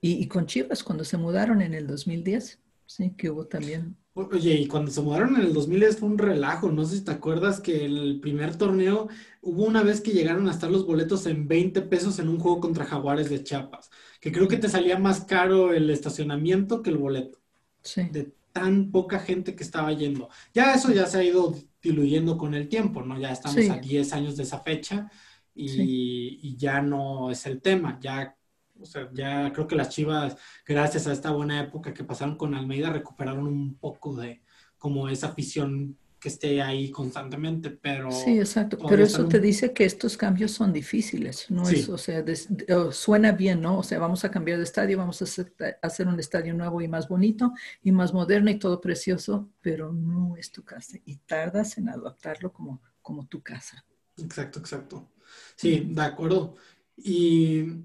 [0.00, 4.54] y, y, con Chivas cuando se mudaron en el 2010, sí, que hubo también Oye,
[4.60, 7.60] y cuando se mudaron en el 2010 fue un relajo, no sé si te acuerdas
[7.60, 9.08] que el primer torneo
[9.42, 12.60] hubo una vez que llegaron a estar los boletos en 20 pesos en un juego
[12.60, 16.98] contra Jaguares de Chiapas, que creo que te salía más caro el estacionamiento que el
[16.98, 17.40] boleto.
[17.82, 18.02] Sí.
[18.12, 20.28] De tan poca gente que estaba yendo.
[20.54, 23.18] Ya eso ya se ha ido diluyendo con el tiempo, ¿no?
[23.18, 23.68] Ya estamos Sí.
[23.68, 25.10] a 10 años de esa fecha
[25.56, 26.38] y, Sí.
[26.40, 28.36] y ya no es el tema, ya
[28.80, 32.54] o sea, ya creo que las Chivas, gracias a esta buena época que pasaron con
[32.54, 34.42] Almeida, recuperaron un poco de
[34.78, 38.78] como esa afición que esté ahí constantemente, pero Sí, exacto.
[38.88, 41.66] Pero eso un- te dice que estos cambios son difíciles, ¿no?
[41.66, 41.76] Sí.
[41.80, 42.48] Es, o sea, des-
[42.92, 43.78] suena bien, ¿no?
[43.78, 46.80] O sea, vamos a cambiar de estadio, vamos a hacer, a hacer un estadio nuevo
[46.80, 51.16] y más bonito y más moderno y todo precioso, pero no es tu casa y
[51.18, 53.84] tardas en adaptarlo como, como tu casa.
[54.16, 55.10] Exacto, exacto.
[55.56, 56.56] Sí, de acuerdo.
[56.96, 57.84] Y,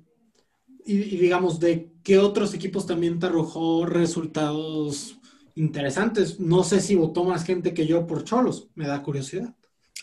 [0.90, 5.20] y, y digamos, ¿de qué otros equipos también te arrojó resultados
[5.56, 6.40] interesantes?
[6.40, 9.56] No sé si votó más gente que yo por Cholos, me da curiosidad.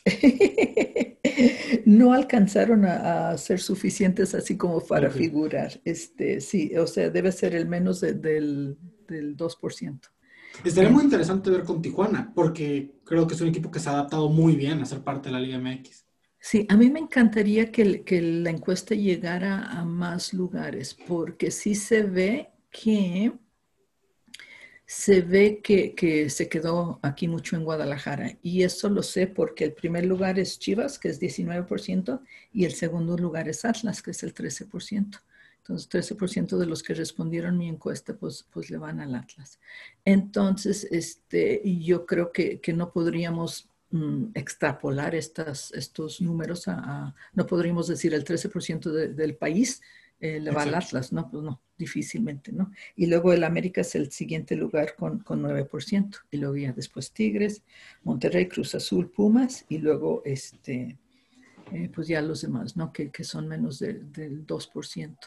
[1.85, 5.81] No alcanzaron a, a ser suficientes así como para figurar.
[5.85, 8.77] Este, sí, o sea, debe ser el menos de- del,
[9.09, 10.09] del 2%.
[10.62, 13.92] Estaría muy interesante ver con Tijuana, porque creo que es un equipo que se ha
[13.92, 16.06] adaptado muy bien a ser parte de la Liga MX.
[16.38, 22.03] Sí, a mí me encantaría que, la encuesta llegara a más lugares, porque sí se
[22.03, 23.33] ve que
[24.88, 28.38] se ve que, que se quedó aquí mucho en Guadalajara.
[28.42, 32.20] Y eso lo sé porque el primer lugar es Chivas, que es 19%,
[32.53, 35.20] y el segundo lugar es Atlas, que es el 13%.
[35.68, 39.59] Entonces, 13% de los que respondieron mi encuesta, pues, pues le van al Atlas.
[40.05, 47.14] Entonces, este, yo creo que, que no podríamos mm, extrapolar estas, estos números a, a-
[47.35, 49.81] no podríamos decir el 13% de- del país
[50.18, 50.75] eh, le va al.
[50.75, 51.31] Atlas, ¿no?
[51.31, 52.72] Pues no, difícilmente, ¿no?
[52.96, 57.12] Y luego el América es el siguiente lugar con, con 9%, y luego ya después
[57.12, 57.62] Tigres,
[58.03, 60.96] Monterrey, Cruz Azul, Pumas, y luego este,
[61.72, 62.92] eh, pues ya los demás, ¿no?
[62.94, 65.18] Que, que son menos de- del 2%.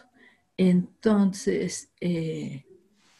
[0.58, 2.65] Entonces, eh,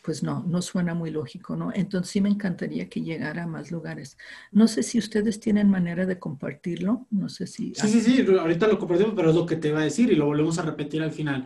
[0.02, 1.72] pues no, no suena muy lógico, ¿no?
[1.74, 4.18] Entonces sí me encantaría que llegara a más lugares.
[4.52, 7.74] No sé si ustedes tienen manera de compartirlo, no sé si...
[7.76, 10.16] Sí, sí, sí, ahorita lo compartimos, pero es lo que te iba a decir y
[10.16, 11.46] lo volvemos a repetir al final.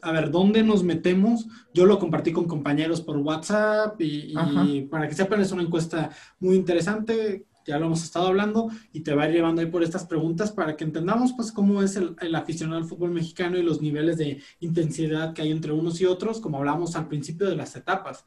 [0.00, 1.46] a ver, ¿dónde nos metemos?
[1.74, 6.10] Yo lo compartí con compañeros por WhatsApp y, y para que sepan, es una encuesta
[6.38, 9.82] muy interesante, ya lo hemos estado hablando y te va a ir llevando ahí por
[9.82, 13.82] estas preguntas para que entendamos pues cómo es el, aficionado al fútbol mexicano y los
[13.82, 17.76] niveles de intensidad que hay entre unos y otros, como hablábamos al principio de las
[17.76, 18.24] etapas.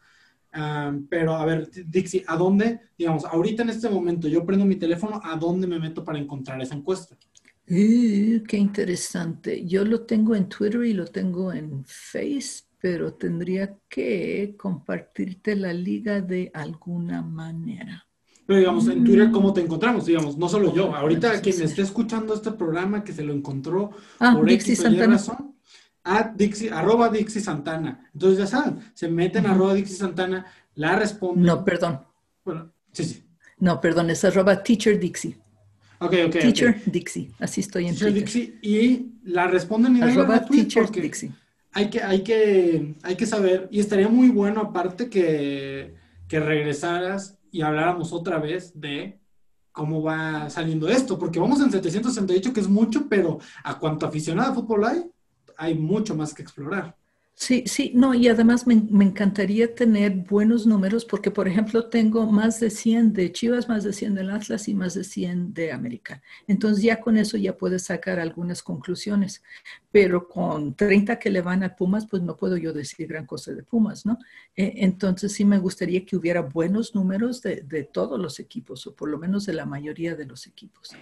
[0.53, 4.75] Um, pero a ver, Dixie, ¿a dónde, digamos, ahorita en este momento yo prendo mi
[4.75, 7.17] teléfono, ¿a dónde me meto para encontrar esa encuesta?
[7.67, 9.65] Uh, qué interesante.
[9.65, 15.73] Yo lo tengo en Twitter y lo tengo en Face, pero tendría que compartirte la
[15.73, 18.05] liga de alguna manera.
[18.45, 20.05] Pero digamos, en Twitter, ¿cómo te encontramos?
[20.05, 20.93] Digamos, no solo yo.
[20.95, 25.13] Ahorita quien esté escuchando este programa que se lo encontró ah, por Dixie X Santana.
[25.13, 25.55] razón,
[26.03, 28.09] a Dixie, arroba Dixie Santana.
[28.13, 31.43] Entonces ya saben, se meten a arroba Dixie Santana, la responden.
[31.43, 32.01] No, perdón.
[32.43, 33.23] Bueno, sí, sí.
[33.59, 35.37] No, perdón, es arroba Teacher Dixie.
[35.99, 36.31] Ok, ok.
[36.31, 36.81] Teacher.
[36.85, 38.25] Dixie, así estoy en Teacher Twitter.
[38.25, 41.31] Dixie y la responden y Arroba Teacher Dixie.
[41.73, 45.93] hay que, hay que, hay que saber, y estaría muy bueno aparte que,
[46.27, 49.19] que regresaras y habláramos otra vez de
[49.71, 54.51] cómo va saliendo esto, porque vamos en 768, que es mucho, pero a cuanto aficionado
[54.51, 55.11] a fútbol hay,
[55.57, 56.97] hay mucho más que explorar.
[57.41, 62.27] Sí, sí, no, y además me, me, encantaría tener buenos números porque, por ejemplo, tengo
[62.31, 65.71] más de 100 de Chivas, más de 100 del Atlas y más de 100 de
[65.71, 66.21] América.
[66.47, 69.41] Entonces ya con eso ya puedes sacar algunas conclusiones,
[69.91, 73.51] pero con 30 que le van a Pumas, pues no puedo yo decir gran cosa
[73.53, 74.19] de Pumas, ¿no?
[74.55, 78.93] Eh, entonces sí me gustaría que hubiera buenos números de, de todos los equipos o
[78.93, 80.95] por lo menos de la mayoría de los equipos.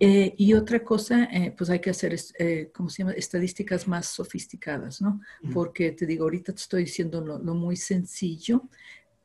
[0.00, 3.12] Eh, y otra cosa, eh, pues hay que hacer, eh, ¿cómo se llama?
[3.12, 5.20] Estadísticas más sofisticadas, ¿no?
[5.42, 5.52] Uh -huh.
[5.52, 8.68] Porque te digo, ahorita te estoy diciendo lo, lo muy sencillo,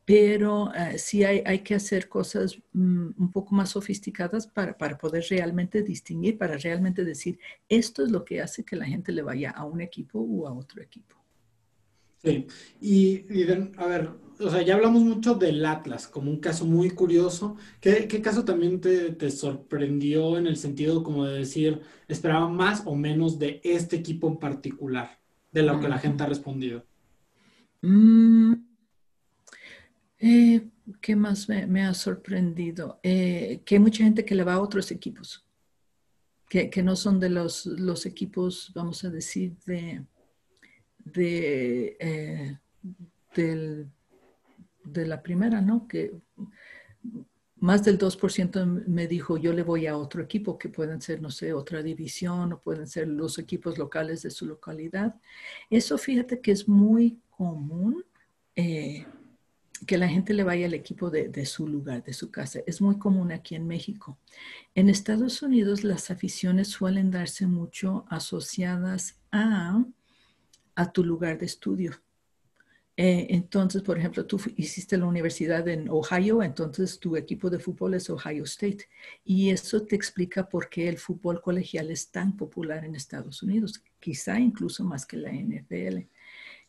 [0.06, 5.24] pero sí hay, hay, que hacer cosas um, un poco más sofisticadas para, para, poder
[5.30, 9.52] realmente distinguir, para realmente decir, esto es lo que hace que la gente le vaya
[9.52, 11.16] a un equipo o a otro equipo.
[12.24, 12.48] Sí,
[12.82, 13.26] y,
[13.78, 14.10] a ver,
[14.43, 17.58] o sea, ya hablamos mucho del Atlas como un caso muy curioso.
[17.79, 22.84] ¿Qué, qué caso también te, te, sorprendió en el sentido como de decir, esperaba más
[22.86, 25.19] o menos de este equipo en particular,
[25.51, 26.86] de lo que la gente ha respondido?
[27.82, 28.53] Mm,
[30.19, 30.69] eh,
[31.01, 32.99] ¿Qué más me, me ha sorprendido?
[33.03, 35.45] Eh, que hay mucha gente que le va a otros equipos,
[36.49, 40.06] que, que no son de los, los equipos, vamos a decir, de,
[41.06, 42.58] de, eh,
[43.36, 43.89] del
[44.84, 45.88] de la primera, ¿no?
[45.88, 46.13] Que
[47.63, 51.32] más del 2% me dijo, yo le voy a otro equipo, que pueden ser, no
[51.32, 55.15] sé, otra división o pueden ser los equipos locales de su localidad.
[55.69, 58.04] Eso fíjate que es muy común
[58.56, 59.06] eh,
[59.88, 62.60] que la gente le vaya al equipo de, de, su lugar, de su casa.
[62.67, 64.17] Es muy común aquí en México.
[64.76, 69.84] En Estados Unidos las aficiones suelen darse mucho asociadas a,
[70.76, 71.93] a tu lugar de estudio.
[72.95, 77.95] Eh, entonces, por ejemplo, tú hiciste la universidad en Ohio, entonces tu equipo de fútbol
[77.95, 78.88] es Ohio State.
[79.25, 83.84] Y eso te explica por qué el fútbol colegial es tan popular en Estados Unidos,
[83.99, 86.08] quizá incluso más que la NFL.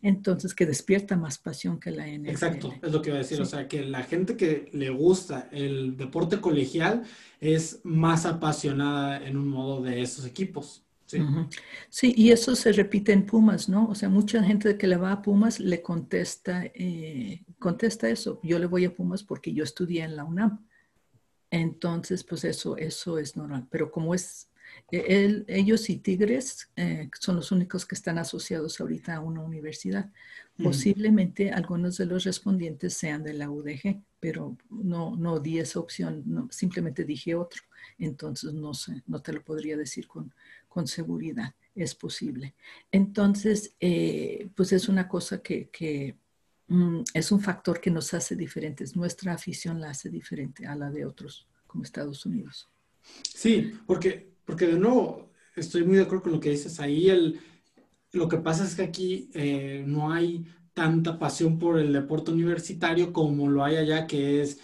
[0.01, 2.29] Entonces, que despierta más pasión que la NFL.
[2.31, 3.39] Exacto, es lo que iba a decir.
[3.39, 3.43] Sí.
[3.43, 7.05] O sea, que la gente que le gusta el deporte colegial
[7.41, 10.85] es más apasionada en un modo de esos equipos.
[11.15, 11.21] Sí.
[11.21, 11.49] Uh -huh.
[11.91, 13.89] sí, y eso se repite en Pumas, ¿no?
[13.89, 18.41] O sea, mucha gente que le va a Pumas le contesta, eh, contesta eso.
[18.43, 20.67] Yo le voy a Pumas porque yo estudié en la UNAM.
[21.51, 23.67] Entonces, pues eso, eso es normal.
[23.71, 24.51] Pero como es,
[24.91, 30.07] él, ellos y Tigres eh, son los únicos que están asociados ahorita a una universidad.
[30.07, 30.65] Uh -huh.
[30.65, 36.23] Posiblemente algunos de los respondientes sean de la UDG, pero no, no di esa opción,
[36.27, 37.63] no, simplemente dije otro.
[37.99, 40.33] Entonces, no sé, no te lo podría decir con,
[40.75, 42.57] con seguridad, es posible.
[42.91, 46.17] Entonces, eh, pues es una cosa que,
[46.67, 48.97] mm, es un factor que nos hace diferentes.
[48.97, 52.69] Nuestra afición la hace diferente a la de otros, como Estados Unidos.
[53.33, 57.09] Sí, porque, porque de nuevo, estoy muy de acuerdo con lo que dices ahí.
[57.09, 57.39] El,
[58.11, 63.13] lo que pasa es que aquí eh, no hay tanta pasión por el deporte universitario
[63.13, 64.59] como lo hay allá, que es,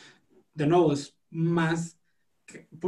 [0.55, 2.00] de nuevo, es más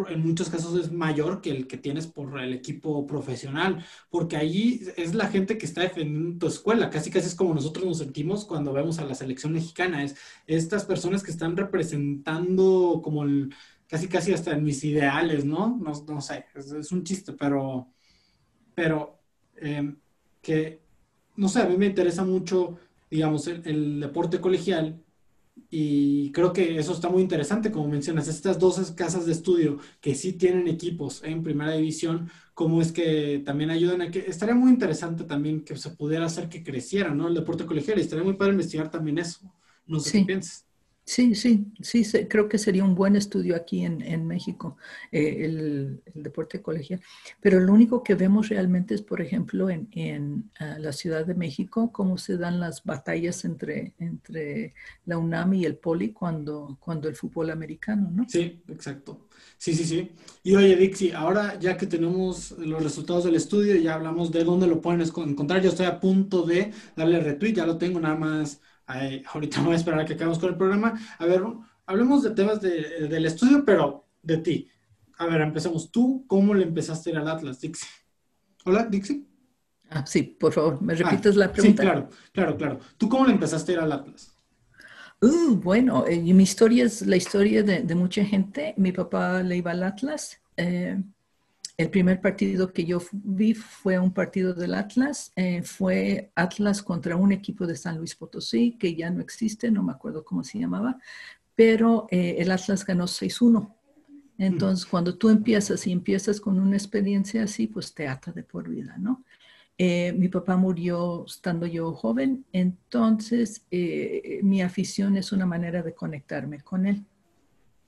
[0.08, 4.82] en muchos casos es mayor que el que tienes por el equipo profesional, porque allí
[4.96, 8.44] es la gente que está defendiendo tu escuela, casi casi es como nosotros nos sentimos
[8.44, 13.54] cuando vemos a la selección mexicana, es estas personas que están representando como el,
[13.86, 15.78] casi casi hasta mis ideales, ¿no?
[15.80, 17.88] No, no sé, es, es, un chiste, pero,
[18.74, 19.18] pero
[19.56, 19.94] eh,
[20.40, 20.80] que,
[21.36, 22.78] no sé, a mí me interesa mucho,
[23.10, 25.01] digamos, el, el deporte colegial
[25.68, 30.14] Y creo que eso está muy interesante, como mencionas, estas dos casas de estudio que
[30.14, 34.70] sí tienen equipos en primera división, cómo es que también ayudan a que, estaría muy
[34.70, 37.28] interesante también que se pudiera hacer que creciera, ¿no?
[37.28, 39.40] El deporte colegial, y estaría muy padre investigar también eso.
[39.86, 40.66] No sé qué piensas.
[41.12, 44.78] Sí, sí, sí, creo que sería un buen estudio aquí en, México,
[45.10, 47.02] eh, el, deporte colegial.
[47.38, 51.92] Pero lo único que vemos realmente es, por ejemplo, en, ah, la Ciudad de México,
[51.92, 54.72] cómo se dan las batallas entre, entre
[55.04, 58.26] la UNAM y el Poli cuando, cuando el fútbol americano, ¿no?
[58.26, 59.28] Sí, exacto.
[59.58, 60.12] Sí, sí, sí.
[60.42, 64.66] Y oye, Dixie, ahora ya que tenemos los resultados del estudio, ya hablamos de dónde
[64.66, 65.60] lo pueden encontrar.
[65.60, 68.62] Yo estoy a punto de darle retweet, ya lo tengo nada más
[69.26, 70.98] ahorita voy a esperar a que acabemos con el programa.
[71.18, 71.42] A ver,
[71.86, 74.68] hablemos de temas del estudio, pero de ti.
[75.18, 75.90] A ver, empecemos.
[75.90, 77.88] ¿Tú cómo le empezaste a ir al Atlas, Dixie?
[78.64, 79.26] Hola, Dixie.
[79.90, 81.82] Ah, sí, por favor, ¿me repites la pregunta?
[81.82, 82.78] Sí, claro, claro, claro.
[82.96, 84.34] ¿Tú cómo le empezaste a ir al Atlas?
[85.20, 88.74] Uh, bueno, eh, mi historia es la historia de, mucha gente.
[88.76, 90.40] Mi papá le iba al Atlas.
[90.56, 91.00] Eh,
[91.76, 97.16] el primer partido que yo vi fue un partido del Atlas, eh, fue Atlas contra
[97.16, 100.58] un equipo de San Luis Potosí, que ya no existe, no me acuerdo cómo se
[100.58, 100.98] llamaba,
[101.54, 103.74] pero eh, el Atlas ganó 6-1.
[104.38, 108.68] Entonces, cuando tú empiezas y empiezas con una experiencia así, pues te ata de por
[108.68, 109.24] vida, ¿no?
[109.78, 113.66] Eh, mi papá murió estando yo joven, entonces
[114.42, 117.04] mi afición es una manera de conectarme con él.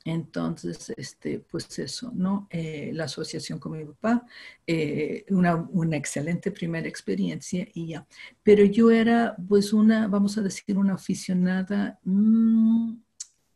[0.05, 2.47] Entonces, este, pues eso, ¿no?
[2.51, 4.27] Eh, la asociación con mi papá,
[4.67, 8.07] eh, una, una, excelente primera experiencia y ya.
[8.43, 12.97] Pero yo era, pues, una, vamos a decir, una aficionada, mm,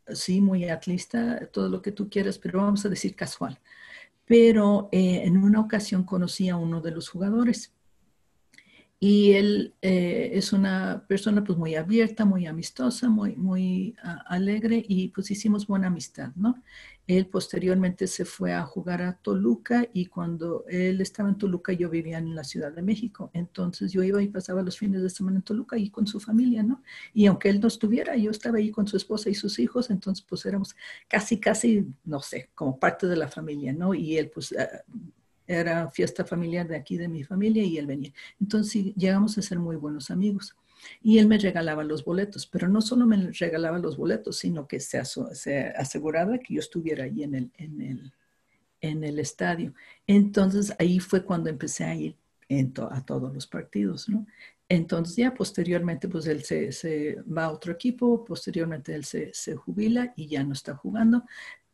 [0.07, 3.59] sí, muy atlista, todo lo que tú quieras, pero vamos a decir casual.
[4.25, 7.73] Pero eh, en una ocasión conocí a uno de los jugadores
[9.01, 13.95] y él eh, es una persona pues muy abierta, muy amistosa, muy, muy
[14.25, 16.61] alegre y pues hicimos buena amistad, ¿no?
[17.07, 21.89] Él posteriormente se fue a jugar a Toluca y cuando él estaba en Toluca yo
[21.89, 23.31] vivía en la Ciudad de México.
[23.33, 26.61] Entonces yo iba y pasaba los fines de semana en Toluca y con su familia,
[26.61, 26.83] ¿no?
[27.13, 30.25] Y aunque él no estuviera, yo estaba ahí con su esposa y sus hijos, entonces
[30.27, 30.75] pues éramos
[31.07, 33.93] casi, casi, no sé, como parte de la familia, ¿no?
[33.93, 34.83] Y él pues ah,
[35.49, 38.13] era fiesta familiar de aquí, de mi familia, y él venía.
[38.39, 40.55] Entonces llegamos a ser muy buenos amigos.
[41.01, 44.79] Y él me regalaba los boletos, pero no solo me regalaba los boletos, sino que
[44.79, 44.99] se,
[45.75, 48.13] aseguraba que yo estuviera ahí en el, en, el,
[48.79, 49.73] en el estadio.
[50.07, 52.15] Entonces ahí fue cuando empecé a ir
[52.91, 54.07] a todos los partidos.
[54.69, 59.55] Entonces ya posteriormente pues él se, se, va a otro equipo, posteriormente él se, se,
[59.55, 61.23] jubila y ya no está jugando,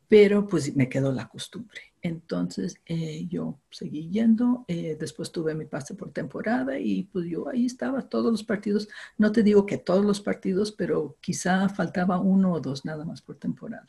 [0.07, 1.81] pero pues me quedó la costumbre.
[2.05, 7.49] Entonces eh, yo seguí yendo, eh, después tuve mi pase por temporada y pues yo
[7.49, 8.87] ahí estaba todos los partidos,
[9.17, 13.23] no te digo que todos los partidos, pero quizá faltaba uno o dos nada más
[13.23, 13.87] por temporada.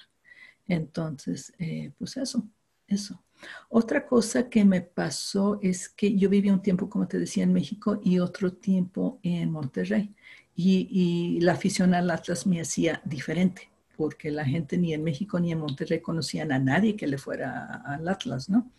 [0.67, 2.49] Entonces, eh, pues eso,
[2.89, 3.23] eso.
[3.69, 7.53] Otra cosa que me pasó es que yo viví un tiempo, como te decía, en
[7.53, 10.15] México y otro tiempo en Monterrey.
[10.55, 15.41] Y, y la afición al Atlas me hacía diferente porque la gente ni en México
[15.41, 18.71] ni en Monterrey conocían a nadie que le fuera al Atlas, ¿no?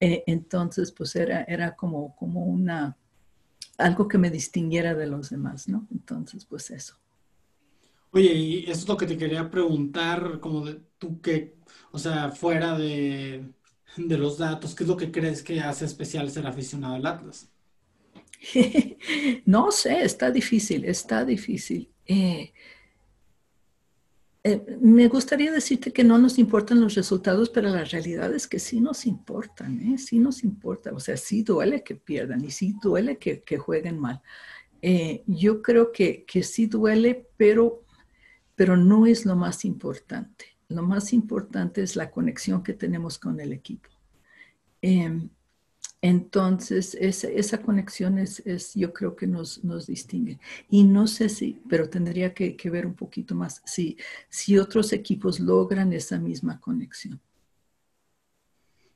[0.00, 2.96] Eh, entonces, pues era, era como, como una,
[3.78, 5.86] algo que me distinguiera de los demás, ¿no?
[5.90, 6.96] Entonces, pues eso.
[8.10, 11.56] Oye, y eso es lo que te quería preguntar, como de tú que,
[11.90, 13.44] o sea, fuera de,
[13.96, 17.50] de los datos, ¿qué es lo que crees que hace especial ser aficionado al Atlas?
[19.44, 21.90] no sé, está difícil, está difícil.
[22.06, 22.52] Eh,
[24.48, 28.58] eh, me gustaría decirte que no nos importan los resultados, pero la realidad es que
[28.58, 29.98] sí nos importan, ¿eh?
[29.98, 30.90] sí nos importa.
[30.94, 34.22] O sea, sí duele que pierdan y sí duele que, jueguen mal.
[34.80, 37.84] Eh, yo creo que, que, sí duele, pero,
[38.54, 40.56] pero no es lo más importante.
[40.68, 43.90] Lo más importante es la conexión que tenemos con el equipo.
[44.80, 45.28] Em,
[46.00, 50.38] entonces, esa, conexión es, yo creo que nos, distingue.
[50.70, 53.96] Y no sé si, pero tendría que, ver un poquito más, si,
[54.28, 57.20] si otros equipos logran esa misma conexión.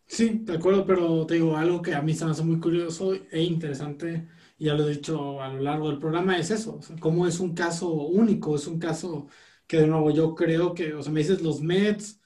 [0.07, 3.15] Sí, de acuerdo, pero te digo, algo que a mí se me hace muy curioso
[3.15, 4.29] e interesante,
[4.59, 7.91] ya lo he dicho a lo largo del programa, es eso, como es un caso
[7.91, 9.29] único, es un caso
[9.67, 12.21] que de nuevo yo creo que, o sea, me dices los Mets,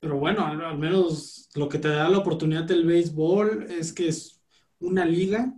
[0.00, 4.40] pero bueno, al, menos lo que te da la oportunidad del béisbol es que es
[4.78, 5.54] una liga,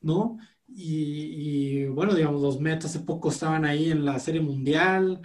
[0.00, 0.38] ¿no?
[0.66, 5.20] Y, bueno, digamos, los Mets hace poco estaban ahí en la Serie Mundial.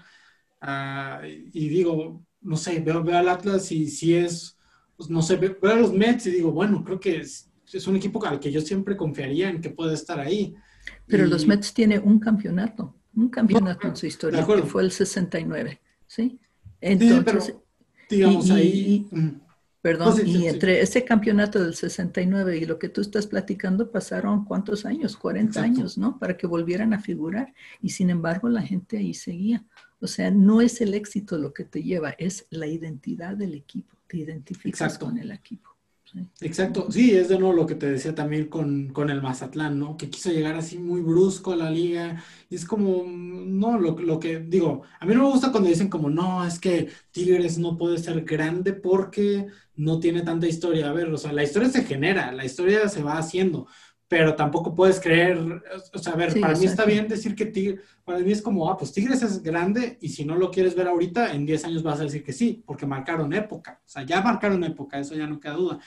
[0.62, 4.58] Ah, y digo, no sé, veo, al Atlas y si es,
[4.96, 7.50] pues, no sé, veo, a los Mets y digo, bueno, creo que es,
[7.88, 10.56] un equipo al que yo siempre confiaría en que puede estar ahí.
[11.08, 15.82] Pero los Mets tienen un campeonato, un campeonato en su historia, que fue el 69.
[16.06, 16.40] ¿sí?
[16.82, 17.64] Entonces, sí, pero,
[18.10, 19.08] digamos y, ahí...
[19.12, 19.42] Y, mm.
[19.82, 23.92] perdón, no, sí, y entre ese campeonato del 69 y lo que tú estás platicando
[23.92, 25.66] pasaron cuántos años, 40 Exacto.
[25.66, 26.20] años, ¿no?
[26.20, 27.54] Para que volvieran a figurar.
[27.82, 29.66] Y sin embargo la gente ahí seguía.
[30.02, 33.96] O sea, no es el éxito lo que te lleva, es la identidad del equipo.
[34.08, 35.06] Te identificas Exacto.
[35.06, 35.69] con el equipo.
[36.42, 39.96] Exacto, sí, es de nuevo lo que te decía también con, con, el Mazatlán, ¿no?
[39.96, 42.24] Que quiso llegar así muy brusco a la liga.
[42.50, 45.90] Y es como, no, lo, lo, que digo, a mí no me gusta cuando dicen
[45.90, 50.90] como, no, es que Tigres no puede ser grande porque no tiene tanta historia.
[50.90, 53.68] A ver, o sea, la historia se genera, la historia se va haciendo,
[54.10, 55.38] pero tampoco puedes creer,
[55.94, 58.42] o sea, a ver, sí, para mí está bien decir que Tigres, para mí es
[58.42, 61.66] como, ah, pues Tigres es grande y si no lo quieres ver ahorita, en 10
[61.66, 65.14] años vas a decir que sí, porque marcaron época, o sea, ya marcaron época, eso
[65.14, 65.80] ya no queda duda,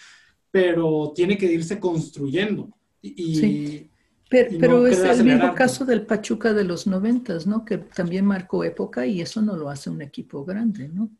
[0.52, 2.70] pero tiene que irse construyendo.
[3.00, 3.90] Y, sí.
[4.30, 7.64] Pero, y pero no es el mismo caso del Pachuca de los noventas, ¿no?
[7.64, 11.10] Que también marcó época y eso no lo hace un equipo grande, ¿no?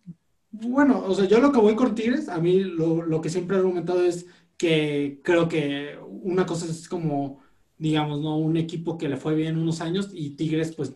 [0.53, 3.57] Bueno, o sea, yo lo que voy con Tigres, a mí lo, lo que siempre
[3.57, 4.27] he argumentado es
[4.63, 7.41] que creo que una cosa es como,
[7.77, 8.39] digamos, ¿no?
[8.39, 10.95] Un equipo que le fue bien unos años y Tigres, pues,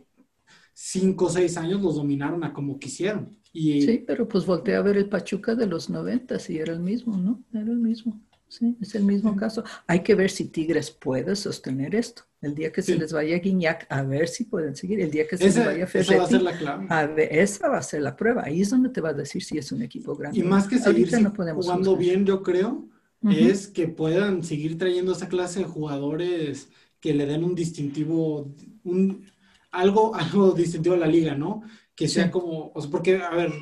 [0.73, 3.37] cinco o seis años los dominaron a como quisieron.
[3.53, 6.79] Y, sí, pero pues volteé a ver el Pachuca de los noventas y era el
[6.79, 7.43] mismo, ¿no?
[7.53, 8.23] Era el mismo.
[8.47, 9.39] Sí, es el mismo sí.
[9.39, 9.64] caso.
[9.89, 12.23] Hay que ver si Tigres puede sostener esto.
[12.41, 12.93] El día que sí.
[12.93, 15.01] se les vaya Guiñac, a ver si pueden seguir.
[15.01, 16.87] El día que se esa, les vaya Ferretti, esa va a ser la clave.
[16.89, 18.45] A ver, esa va a ser la prueba.
[18.45, 20.39] Ahí es donde te va a decir si es un equipo grande.
[20.39, 21.99] Y más que seguir no jugando buscar.
[21.99, 22.89] bien, yo creo,
[23.23, 23.51] uh -huh.
[23.51, 26.69] es que puedan seguir trayendo esa clase de jugadores
[27.01, 28.53] que le den un distintivo,
[28.85, 29.25] un,
[29.71, 31.62] algo, algo distintivo a la liga, ¿no?
[31.95, 32.31] Que sea sí.
[32.31, 33.53] como, o sea, porque, a ver,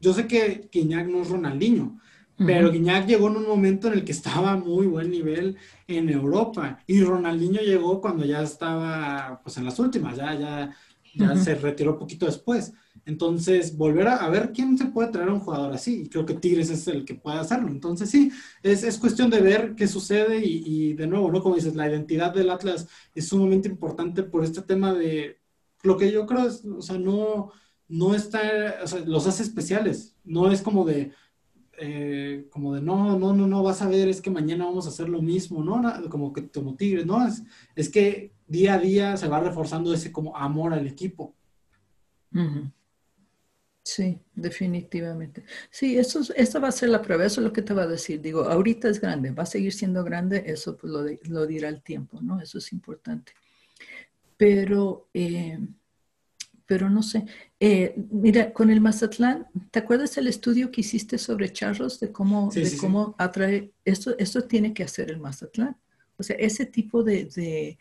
[0.00, 2.00] yo sé que Guiñac no es Ronaldinho,
[2.46, 5.56] pero Guiñac llegó en un momento en el que estaba a muy buen nivel
[5.88, 10.76] en Europa y Ronaldinho llegó cuando ya estaba pues en las últimas, ya, ya,
[11.16, 11.36] ya uh -huh.
[11.36, 12.72] se retiró poquito después.
[13.08, 16.02] Entonces, volver a, ver quién se puede traer a un jugador así.
[16.02, 17.68] Y creo que Tigres es el que puede hacerlo.
[17.68, 18.30] Entonces, sí,
[18.62, 21.42] es, es cuestión de ver qué sucede y, de nuevo, ¿no?
[21.42, 25.38] Como dices, la identidad del Atlas es sumamente importante por este tema de
[25.84, 27.50] lo que yo creo es, o sea, no,
[27.88, 28.42] no está,
[28.84, 30.14] o sea, los hace especiales.
[30.22, 31.12] No es como de,
[31.78, 34.90] eh, como de no, no, no, no, vas a ver, es que mañana vamos a
[34.90, 35.82] hacer lo mismo, ¿no?
[36.10, 37.26] Como que como Tigres, ¿no?
[37.26, 37.42] Es,
[37.74, 41.34] es que día a día se va reforzando ese como amor al equipo.
[42.34, 42.68] Uh.
[43.88, 45.44] Sí, definitivamente.
[45.70, 47.86] Sí, eso, esa va a ser la prueba, eso es lo que te va a
[47.86, 48.20] decir.
[48.20, 51.80] Digo, ahorita es grande, va a seguir siendo grande, eso pues lo, lo dirá el
[51.80, 52.38] tiempo, ¿no?
[52.38, 53.32] Eso es importante.
[54.36, 55.58] Pero, eh,
[56.66, 57.24] pero no sé,
[57.58, 62.50] eh, mira, con el Mazatlán, ¿te acuerdas el estudio que hiciste sobre charros de cómo,
[62.50, 63.14] sí, de sí, cómo sí.
[63.16, 63.72] atrae?
[63.86, 65.78] Esto, esto tiene que hacer el Mazatlán.
[66.18, 67.78] O sea, ese tipo de, de,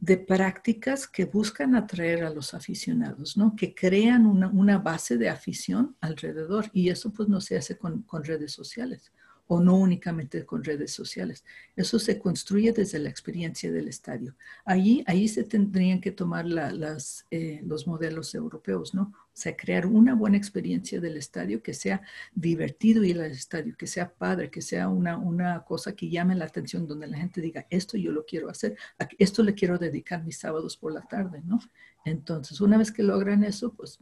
[0.00, 3.54] de, prácticas que buscan atraer a los aficionados, ¿no?
[3.56, 6.70] Que crean una, una, base de afición alrededor.
[6.72, 9.12] Y eso pues no se hace con, con redes sociales
[9.52, 11.44] o no únicamente con redes sociales.
[11.74, 14.36] Eso se construye desde la experiencia del estadio.
[14.64, 19.12] Allí, ahí se tendrían que tomar la, las, eh, los modelos europeos, ¿no?
[19.40, 22.02] O sea, crear una buena experiencia del estadio que sea
[22.34, 26.44] divertido ir al estadio, que sea padre, que sea una, una cosa que llame la
[26.44, 28.76] atención, donde la gente diga, esto yo lo quiero hacer,
[29.18, 31.58] esto le quiero dedicar mis sábados por la tarde, ¿no?
[32.04, 33.98] Entonces, una vez que logran eso, pues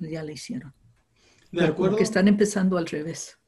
[0.00, 0.74] ya lo hicieron.
[1.52, 1.92] De acuerdo.
[1.92, 3.38] Porque están empezando al revés.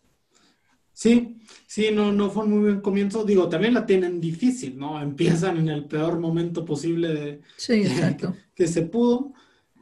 [0.93, 3.25] Sí, sí, no, no fue un muy buen comienzo.
[3.25, 5.03] Digo, también la tienen difícil, ¿no?
[5.03, 8.35] Empiezan en el peor momento posible de, sí, exacto.
[8.55, 9.35] que, que, se pudo.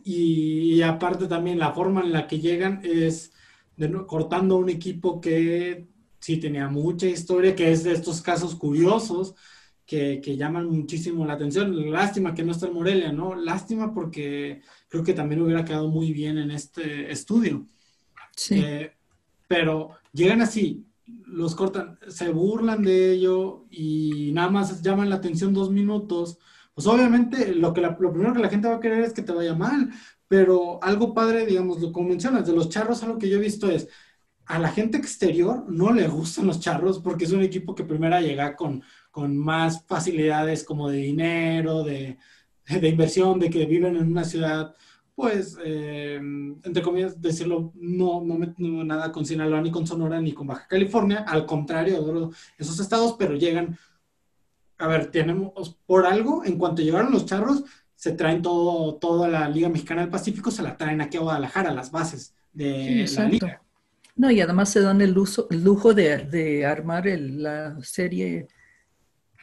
[0.04, 3.32] Y, y, aparte también la forma en la que llegan es
[3.76, 5.86] de, cortando un equipo que
[6.18, 9.34] sí tenía mucha historia, que es de estos casos curiosos
[9.86, 11.90] que, que llaman muchísimo la atención.
[11.90, 13.34] Lástima que no está en Morelia, ¿no?
[13.34, 17.66] Lástima porque creo que también hubiera quedado muy bien en este estudio.
[18.36, 18.60] Sí.
[18.62, 18.92] Eh,
[19.46, 20.86] pero llegan así,
[21.26, 26.38] los cortan, se burlan de ello y nada más llaman la atención dos minutos,
[26.74, 29.22] pues obviamente lo, que la, lo primero que la gente va a querer es que
[29.22, 29.90] te vaya mal,
[30.28, 33.70] pero algo padre, digamos, lo como mencionas, de los charros, algo que yo he visto
[33.70, 33.88] es,
[34.46, 38.18] a la gente exterior no le gustan los charros porque es un equipo que primero
[38.20, 42.18] llega con, con más facilidades como de dinero, de,
[42.66, 44.74] de inversión, de que viven en una ciudad
[45.14, 50.20] pues, eh, entre comillas, decirlo, no, no me tengo nada con Sinaloa, ni con Sonora,
[50.20, 53.78] ni con Baja California, al contrario, esos estados, pero llegan,
[54.82, 57.64] a ver, tenemos, por algo, en cuanto llegaron los charros,
[57.94, 61.72] se traen todo, toda la Liga Mexicana del Pacífico, se la traen aquí a Guadalajara,
[61.72, 63.62] las bases de sí, la liga.
[64.16, 68.48] No, y además se dan el, uso, el lujo de, de armar el, la serie.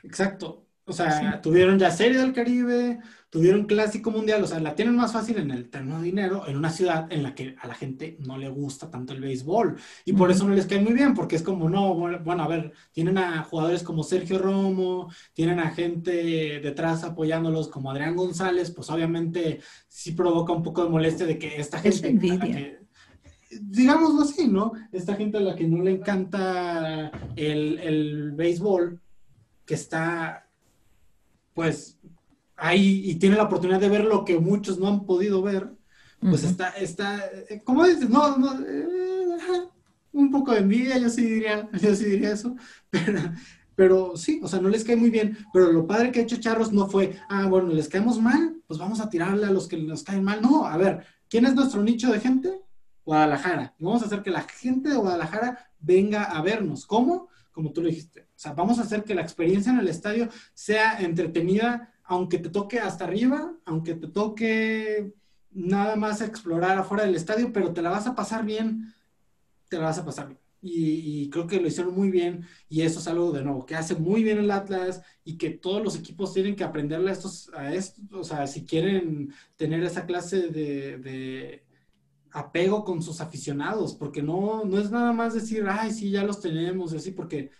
[0.03, 0.65] Exacto.
[0.89, 5.13] O sea, tuvieron ya Serie del Caribe, tuvieron Clásico Mundial, o sea, la tienen más
[5.13, 8.17] fácil en el terreno de dinero, en una ciudad en la que a la gente
[8.19, 9.77] no le gusta tanto el béisbol.
[10.03, 12.73] Y por eso no les cae muy bien, porque es como, no, bueno, a ver,
[12.91, 18.89] tienen a jugadores como Sergio Romo, tienen a gente detrás apoyándolos como Adrián González, pues
[18.89, 22.17] obviamente sí provoca un poco de molestia de que esta gente...
[22.17, 22.79] Que,
[23.61, 24.73] digámoslo así, ¿no?
[24.91, 29.01] Esta gente a la que no le encanta el, el béisbol,
[29.65, 30.48] que está
[31.59, 31.97] pues
[32.55, 35.69] ahí y tiene la oportunidad de ver lo que muchos no han podido ver,
[36.21, 37.17] pues está, está,
[37.49, 39.67] eh, como dices, no, no eh,
[40.13, 42.55] un poco de envidia, yo sí diría, yo sí diría eso,
[42.89, 43.19] pero,
[43.75, 46.39] pero sí, o sea, no les cae muy bien, pero lo padre que ha hecho
[46.39, 49.75] Charros no fue, ah, bueno, les caemos mal, pues vamos a tirarle a los que
[49.75, 52.61] nos caen mal, no, a ver, ¿quién es nuestro nicho de gente?
[53.03, 57.27] Guadalajara, vamos a hacer que la gente de Guadalajara venga a vernos, ¿cómo?
[57.51, 60.29] Como tú lo dijiste, o sea, vamos a hacer que la experiencia en el estadio
[60.53, 65.13] sea entretenida, aunque te toque hasta arriba, aunque te toque
[65.51, 68.93] nada más explorar afuera del estadio, pero te la vas a pasar bien,
[69.67, 70.39] te la vas a pasar bien.
[70.61, 73.95] Y, creo que lo hicieron muy bien y eso es algo de nuevo que hace
[73.95, 77.73] muy bien el Atlas y que todos los equipos tienen que aprenderle a estos, a
[77.73, 81.63] esto, o sea, si quieren tener esa clase de
[82.31, 86.39] apego con sus aficionados, porque no, no es nada más decir, ay, sí, ya los
[86.41, 87.51] tenemos, así, porque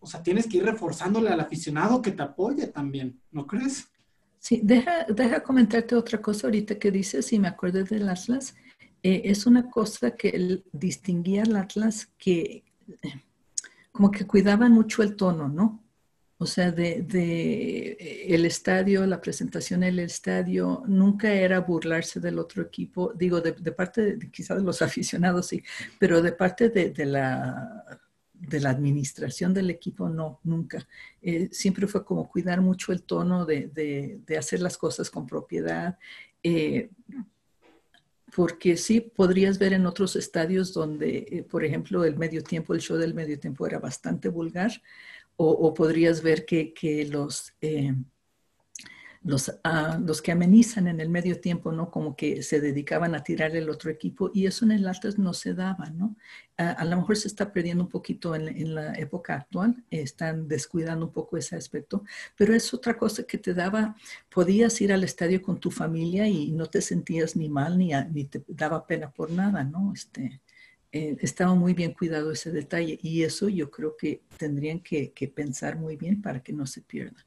[0.00, 3.88] o sea, tienes que ir reforzándole al aficionado que te apoye también, ¿no crees?
[4.38, 8.54] Sí, deja, deja comentarte otra cosa ahorita que dices, si me acuerdo del Atlas,
[9.02, 12.64] eh, es una cosa que él distinguía al Atlas que
[13.90, 15.82] como que cuidaban mucho el tono, ¿no?
[16.40, 22.20] O sea, de, de, eh, el estadio, la presentación en el estadio, nunca era burlarse
[22.20, 25.62] del otro equipo, digo, de, parte de, de los aficionados, sí,
[25.98, 27.84] pero de parte de, la
[28.32, 30.86] de la administración del equipo, no, nunca.
[31.20, 35.98] Eh, siempre fue como cuidar mucho el tono de, hacer las cosas con propiedad.
[36.42, 36.90] Eh,
[38.34, 42.96] porque sí, podrías ver en otros estadios donde, por ejemplo, el medio tiempo, el show
[42.96, 44.70] del medio tiempo era bastante vulgar,
[45.40, 47.54] o, podrías ver que, que los
[49.22, 51.90] los, ah, los que amenizan en el medio tiempo, ¿no?
[51.90, 55.34] Como que se dedicaban a tirar el otro equipo y eso en el Atlas no
[55.34, 56.16] se daba, ¿no?
[56.56, 61.06] a lo mejor se está perdiendo un poquito en, en, la época actual, están descuidando
[61.06, 62.02] un poco ese aspecto,
[62.36, 63.94] pero es otra cosa que te daba,
[64.28, 68.24] podías ir al estadio con tu familia y no te sentías ni mal ni, ni
[68.24, 69.92] te daba pena por nada, ¿no?
[69.94, 70.40] Este,
[70.92, 75.28] eh, estaba muy bien cuidado ese detalle y eso yo creo que tendrían que, que
[75.28, 77.26] pensar muy bien para que no se pierda.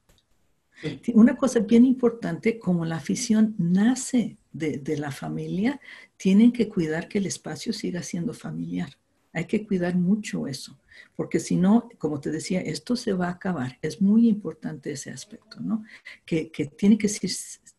[1.14, 5.80] Una cosa bien importante, como la afición nace de, la familia,
[6.16, 8.90] tienen que cuidar que el espacio siga siendo familiar.
[9.32, 10.78] Hay que cuidar mucho eso,
[11.14, 13.78] porque si no, como te decía, esto se va a acabar.
[13.80, 15.84] Es muy importante ese aspecto, ¿no?
[16.26, 17.30] Que, que tiene que ser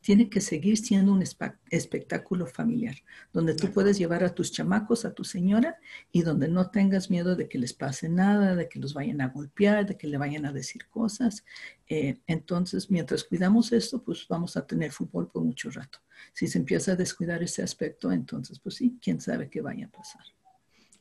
[0.04, 1.24] tiene que seguir siendo un
[1.72, 2.98] espectáculo familiar,
[3.32, 5.78] donde tú puedes llevar a tus chamacos, a tu señora,
[6.12, 9.30] y donde no tengas miedo de que les pase nada, de que los vayan a
[9.30, 11.46] golpear, de que le vayan a decir cosas.
[11.88, 16.00] Eh, entonces, mientras cuidamos esto, pues vamos a tener fútbol por mucho rato.
[16.34, 19.90] Si se empieza a descuidar ese aspecto, entonces, pues sí, quién sabe qué vaya a
[19.90, 20.26] pasar.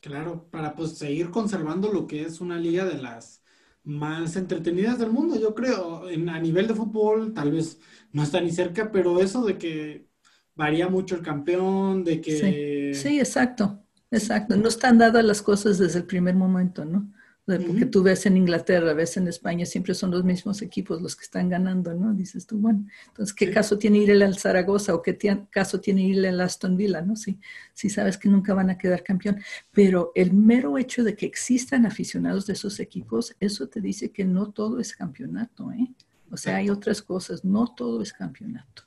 [0.01, 3.43] Claro, para pues seguir conservando lo que es una liga de las
[3.85, 6.09] más entretenidas del mundo, yo creo.
[6.09, 7.80] En, a nivel de fútbol, tal vez
[8.12, 10.07] no está ni cerca, pero eso de que
[10.55, 12.95] varía mucho el campeón, de que...
[12.95, 14.57] Sí, exacto, exacto.
[14.57, 17.12] No están dadas las cosas desde el primer momento, ¿no?
[17.45, 21.24] Porque tú ves en Inglaterra, ves en España, siempre son los mismos equipos los que
[21.24, 22.14] están ganando, ¿no?
[22.14, 25.18] Dices tú, bueno, entonces, ¿qué caso tiene ir al Zaragoza o qué
[25.51, 27.16] caso tiene ir al Aston Villa, ¿no?
[27.16, 27.40] Si,
[27.74, 29.40] si sabes que nunca van a quedar campeón.
[29.72, 34.24] Pero el mero hecho de que existan aficionados de esos equipos, eso te dice que
[34.24, 35.93] no todo es campeonato, ¿eh?
[36.30, 38.84] O sea, hay otras cosas, no todo es campeonato.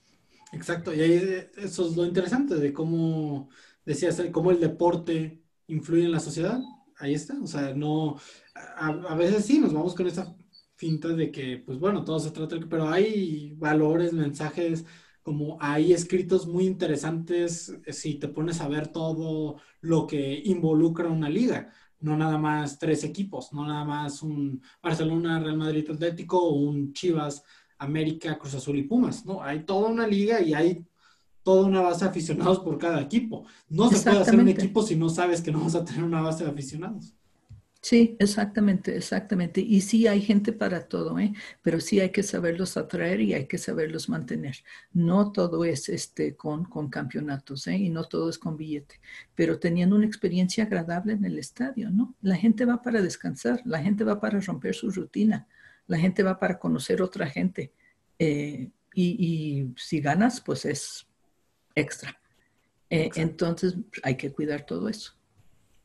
[0.54, 3.50] Exacto, y ahí eso es lo interesante de cómo,
[3.86, 6.60] decías, cómo el deporte influye en la sociedad.
[6.98, 8.18] Ahí está, o sea, no,
[8.78, 10.36] a, veces sí nos vamos con esa
[10.76, 14.86] finta de que, pues bueno, todo se trata, pero hay valores, mensajes
[15.22, 21.30] como ahí escritos muy interesantes si te pones a ver todo lo que involucra una
[21.30, 26.94] liga, no nada más tres equipos, no nada más un Barcelona, Real Madrid Atlético un
[26.94, 27.44] Chivas,
[27.80, 29.42] América, Cruz Azul y Pumas, ¿no?
[29.42, 30.86] Hay toda una liga y hay
[31.46, 33.46] toda una base de aficionados por cada equipo.
[33.70, 36.20] No se puede hacer un equipo si no sabes que no vas a tener una
[36.20, 37.14] base de aficionados.
[37.82, 39.62] Sí, exactamente, exactamente.
[39.62, 41.34] Y sí hay gente para todo, ¿eh?
[41.62, 44.56] pero sí hay que saberlos atraer y hay que saberlos mantener.
[44.92, 47.78] No todo es este, con, con campeonatos ¿eh?
[47.78, 49.00] y no todo es con billete,
[49.36, 52.16] pero teniendo una experiencia agradable en el estadio, ¿no?
[52.24, 55.48] La gente va para descansar, la gente va para romper su rutina.
[55.86, 57.72] La gente va para conocer otra gente.
[58.18, 61.06] Eh, y, y, si ganas, pues es
[61.76, 62.20] extra.
[62.90, 65.14] Eh, entonces hay que cuidar todo eso.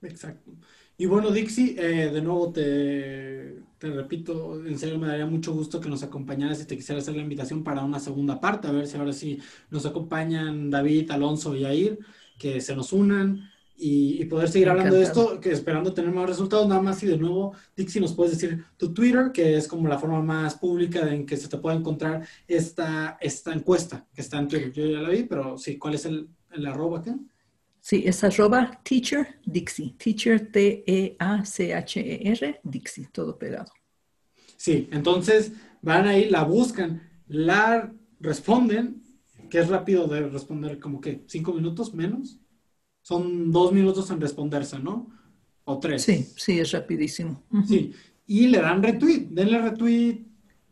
[0.02, 0.52] Exacto.
[0.96, 5.80] Y bueno, Dixie, eh, de nuevo te, te, repito, en serio me daría mucho gusto
[5.80, 8.86] que nos acompañaras y te quisiera hacer la invitación para una segunda parte, a ver
[8.86, 9.38] si ahora sí
[9.70, 11.98] nos acompañan David, Alonso y Air,
[12.38, 13.50] que se nos unan
[13.80, 17.06] y, y poder seguir hablando de esto, que esperando tener más resultados, nada más y
[17.06, 21.12] de nuevo, Dixie, nos puedes decir tu Twitter, que es como la forma más pública
[21.12, 24.72] en que se te puede encontrar esta, esta encuesta que está en Twitter.
[24.72, 27.16] Yo ya la vi, pero sí, ¿cuál es el, el arroba acá?
[27.80, 29.94] Sí, es arroba teacher Dixie.
[29.96, 31.20] Teacher T-E-A-C-H-E-R
[32.62, 33.72] Dixie, todo pegado.
[34.56, 39.02] Sí, entonces van ahí, la buscan, la responden,
[39.48, 42.38] que es rápido de responder, como que cinco minutos menos.
[43.02, 45.08] Son dos minutos en responderse, ¿no?
[45.64, 46.02] O tres.
[46.02, 47.42] Sí, sí, es rapidísimo.
[47.50, 47.66] Uh -huh.
[47.66, 47.92] Sí,
[48.26, 50.24] y le dan retweet, denle retweet,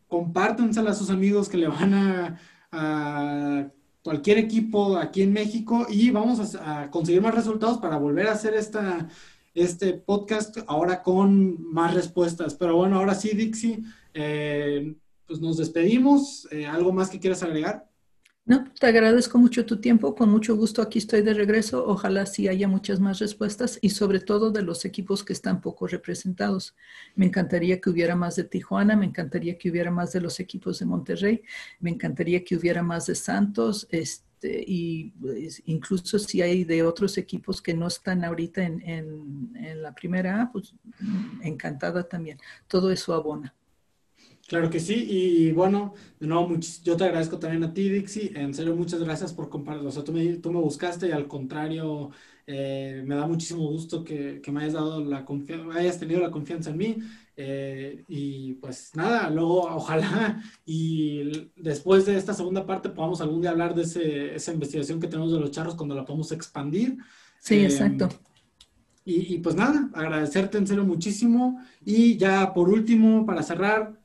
[0.07, 2.39] compártensela a sus amigos que le van a,
[2.71, 3.67] a
[4.03, 8.33] cualquier equipo aquí en México y vamos a, a, conseguir más resultados para volver a
[8.33, 9.09] hacer esta,
[9.53, 12.53] este podcast ahora con más respuestas.
[12.55, 14.95] Pero bueno, ahora sí, Dixie, eh,
[15.27, 16.47] pues nos despedimos.
[16.51, 17.88] Eh, ¿Algo más que quieras agregar?
[18.49, 22.47] No, te agradezco mucho tu tiempo, con mucho gusto aquí estoy de regreso, ojalá sí
[22.47, 26.75] haya muchas más respuestas y sobre todo de los equipos que están poco representados.
[27.13, 30.79] Me encantaría que hubiera más de Tijuana, me encantaría que hubiera más de los equipos
[30.79, 31.43] de Monterrey,
[31.79, 37.19] me encantaría que hubiera más de Santos, este, y pues, incluso si hay de otros
[37.19, 40.73] equipos que no están ahorita en, en, en la primera, pues
[41.43, 42.39] encantada también.
[42.67, 43.53] Todo eso abona.
[44.49, 48.51] Claro que sí, y bueno, de nuevo, yo te agradezco también a ti, Dixie, en
[48.55, 52.09] serio, muchas gracias por compartir, o sea, tú me, tú me buscaste y al contrario,
[52.47, 56.31] eh, me da muchísimo gusto que, que, me hayas dado la confianza, hayas tenido la
[56.31, 56.97] confianza en mí,
[57.37, 63.51] eh, y pues nada, luego ojalá y después de esta segunda parte podamos algún día
[63.51, 66.97] hablar de ese, esa investigación que tenemos de los charros cuando la podamos expandir.
[67.39, 68.09] Sí, eh, exacto.
[69.05, 73.98] Y, y pues nada, agradecerte en serio muchísimo, y ya por último, para cerrar,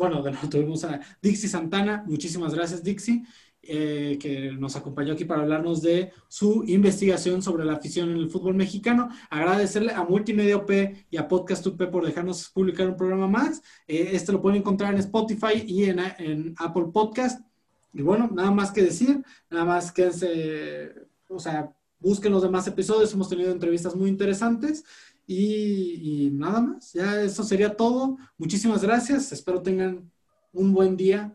[0.00, 3.22] Bueno, tuvimos a Dixie Santana, muchísimas gracias Dixie,
[3.62, 8.30] eh, que nos acompañó aquí para hablarnos de su investigación sobre la afición en el
[8.30, 9.10] fútbol mexicano.
[9.28, 10.70] Agradecerle a Multimedia OP
[11.10, 13.60] y a Podcast UP por dejarnos publicar un programa más.
[13.86, 17.44] Eh, este lo pueden encontrar en Spotify y en, en, Apple Podcast.
[17.92, 20.94] Y bueno, nada más que decir, nada más quédense,
[21.28, 24.84] o sea, busquen los demás episodios, hemos tenido entrevistas muy interesantes.
[25.32, 28.16] Y, y, nada más, ya eso sería todo.
[28.36, 30.10] Muchísimas gracias, espero tengan
[30.52, 31.32] un buen día.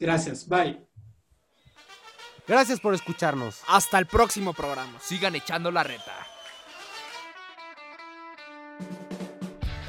[0.00, 0.82] Gracias, bye.
[2.48, 3.60] Gracias por escucharnos.
[3.68, 4.98] Hasta el próximo programa.
[4.98, 6.26] Sigan echando la reta.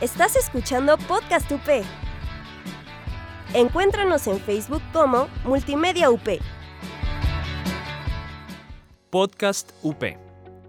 [0.01, 1.85] Estás escuchando Podcast UP.
[3.53, 6.27] Encuéntranos en Facebook como Multimedia UP.
[9.09, 10.26] Podcast UP.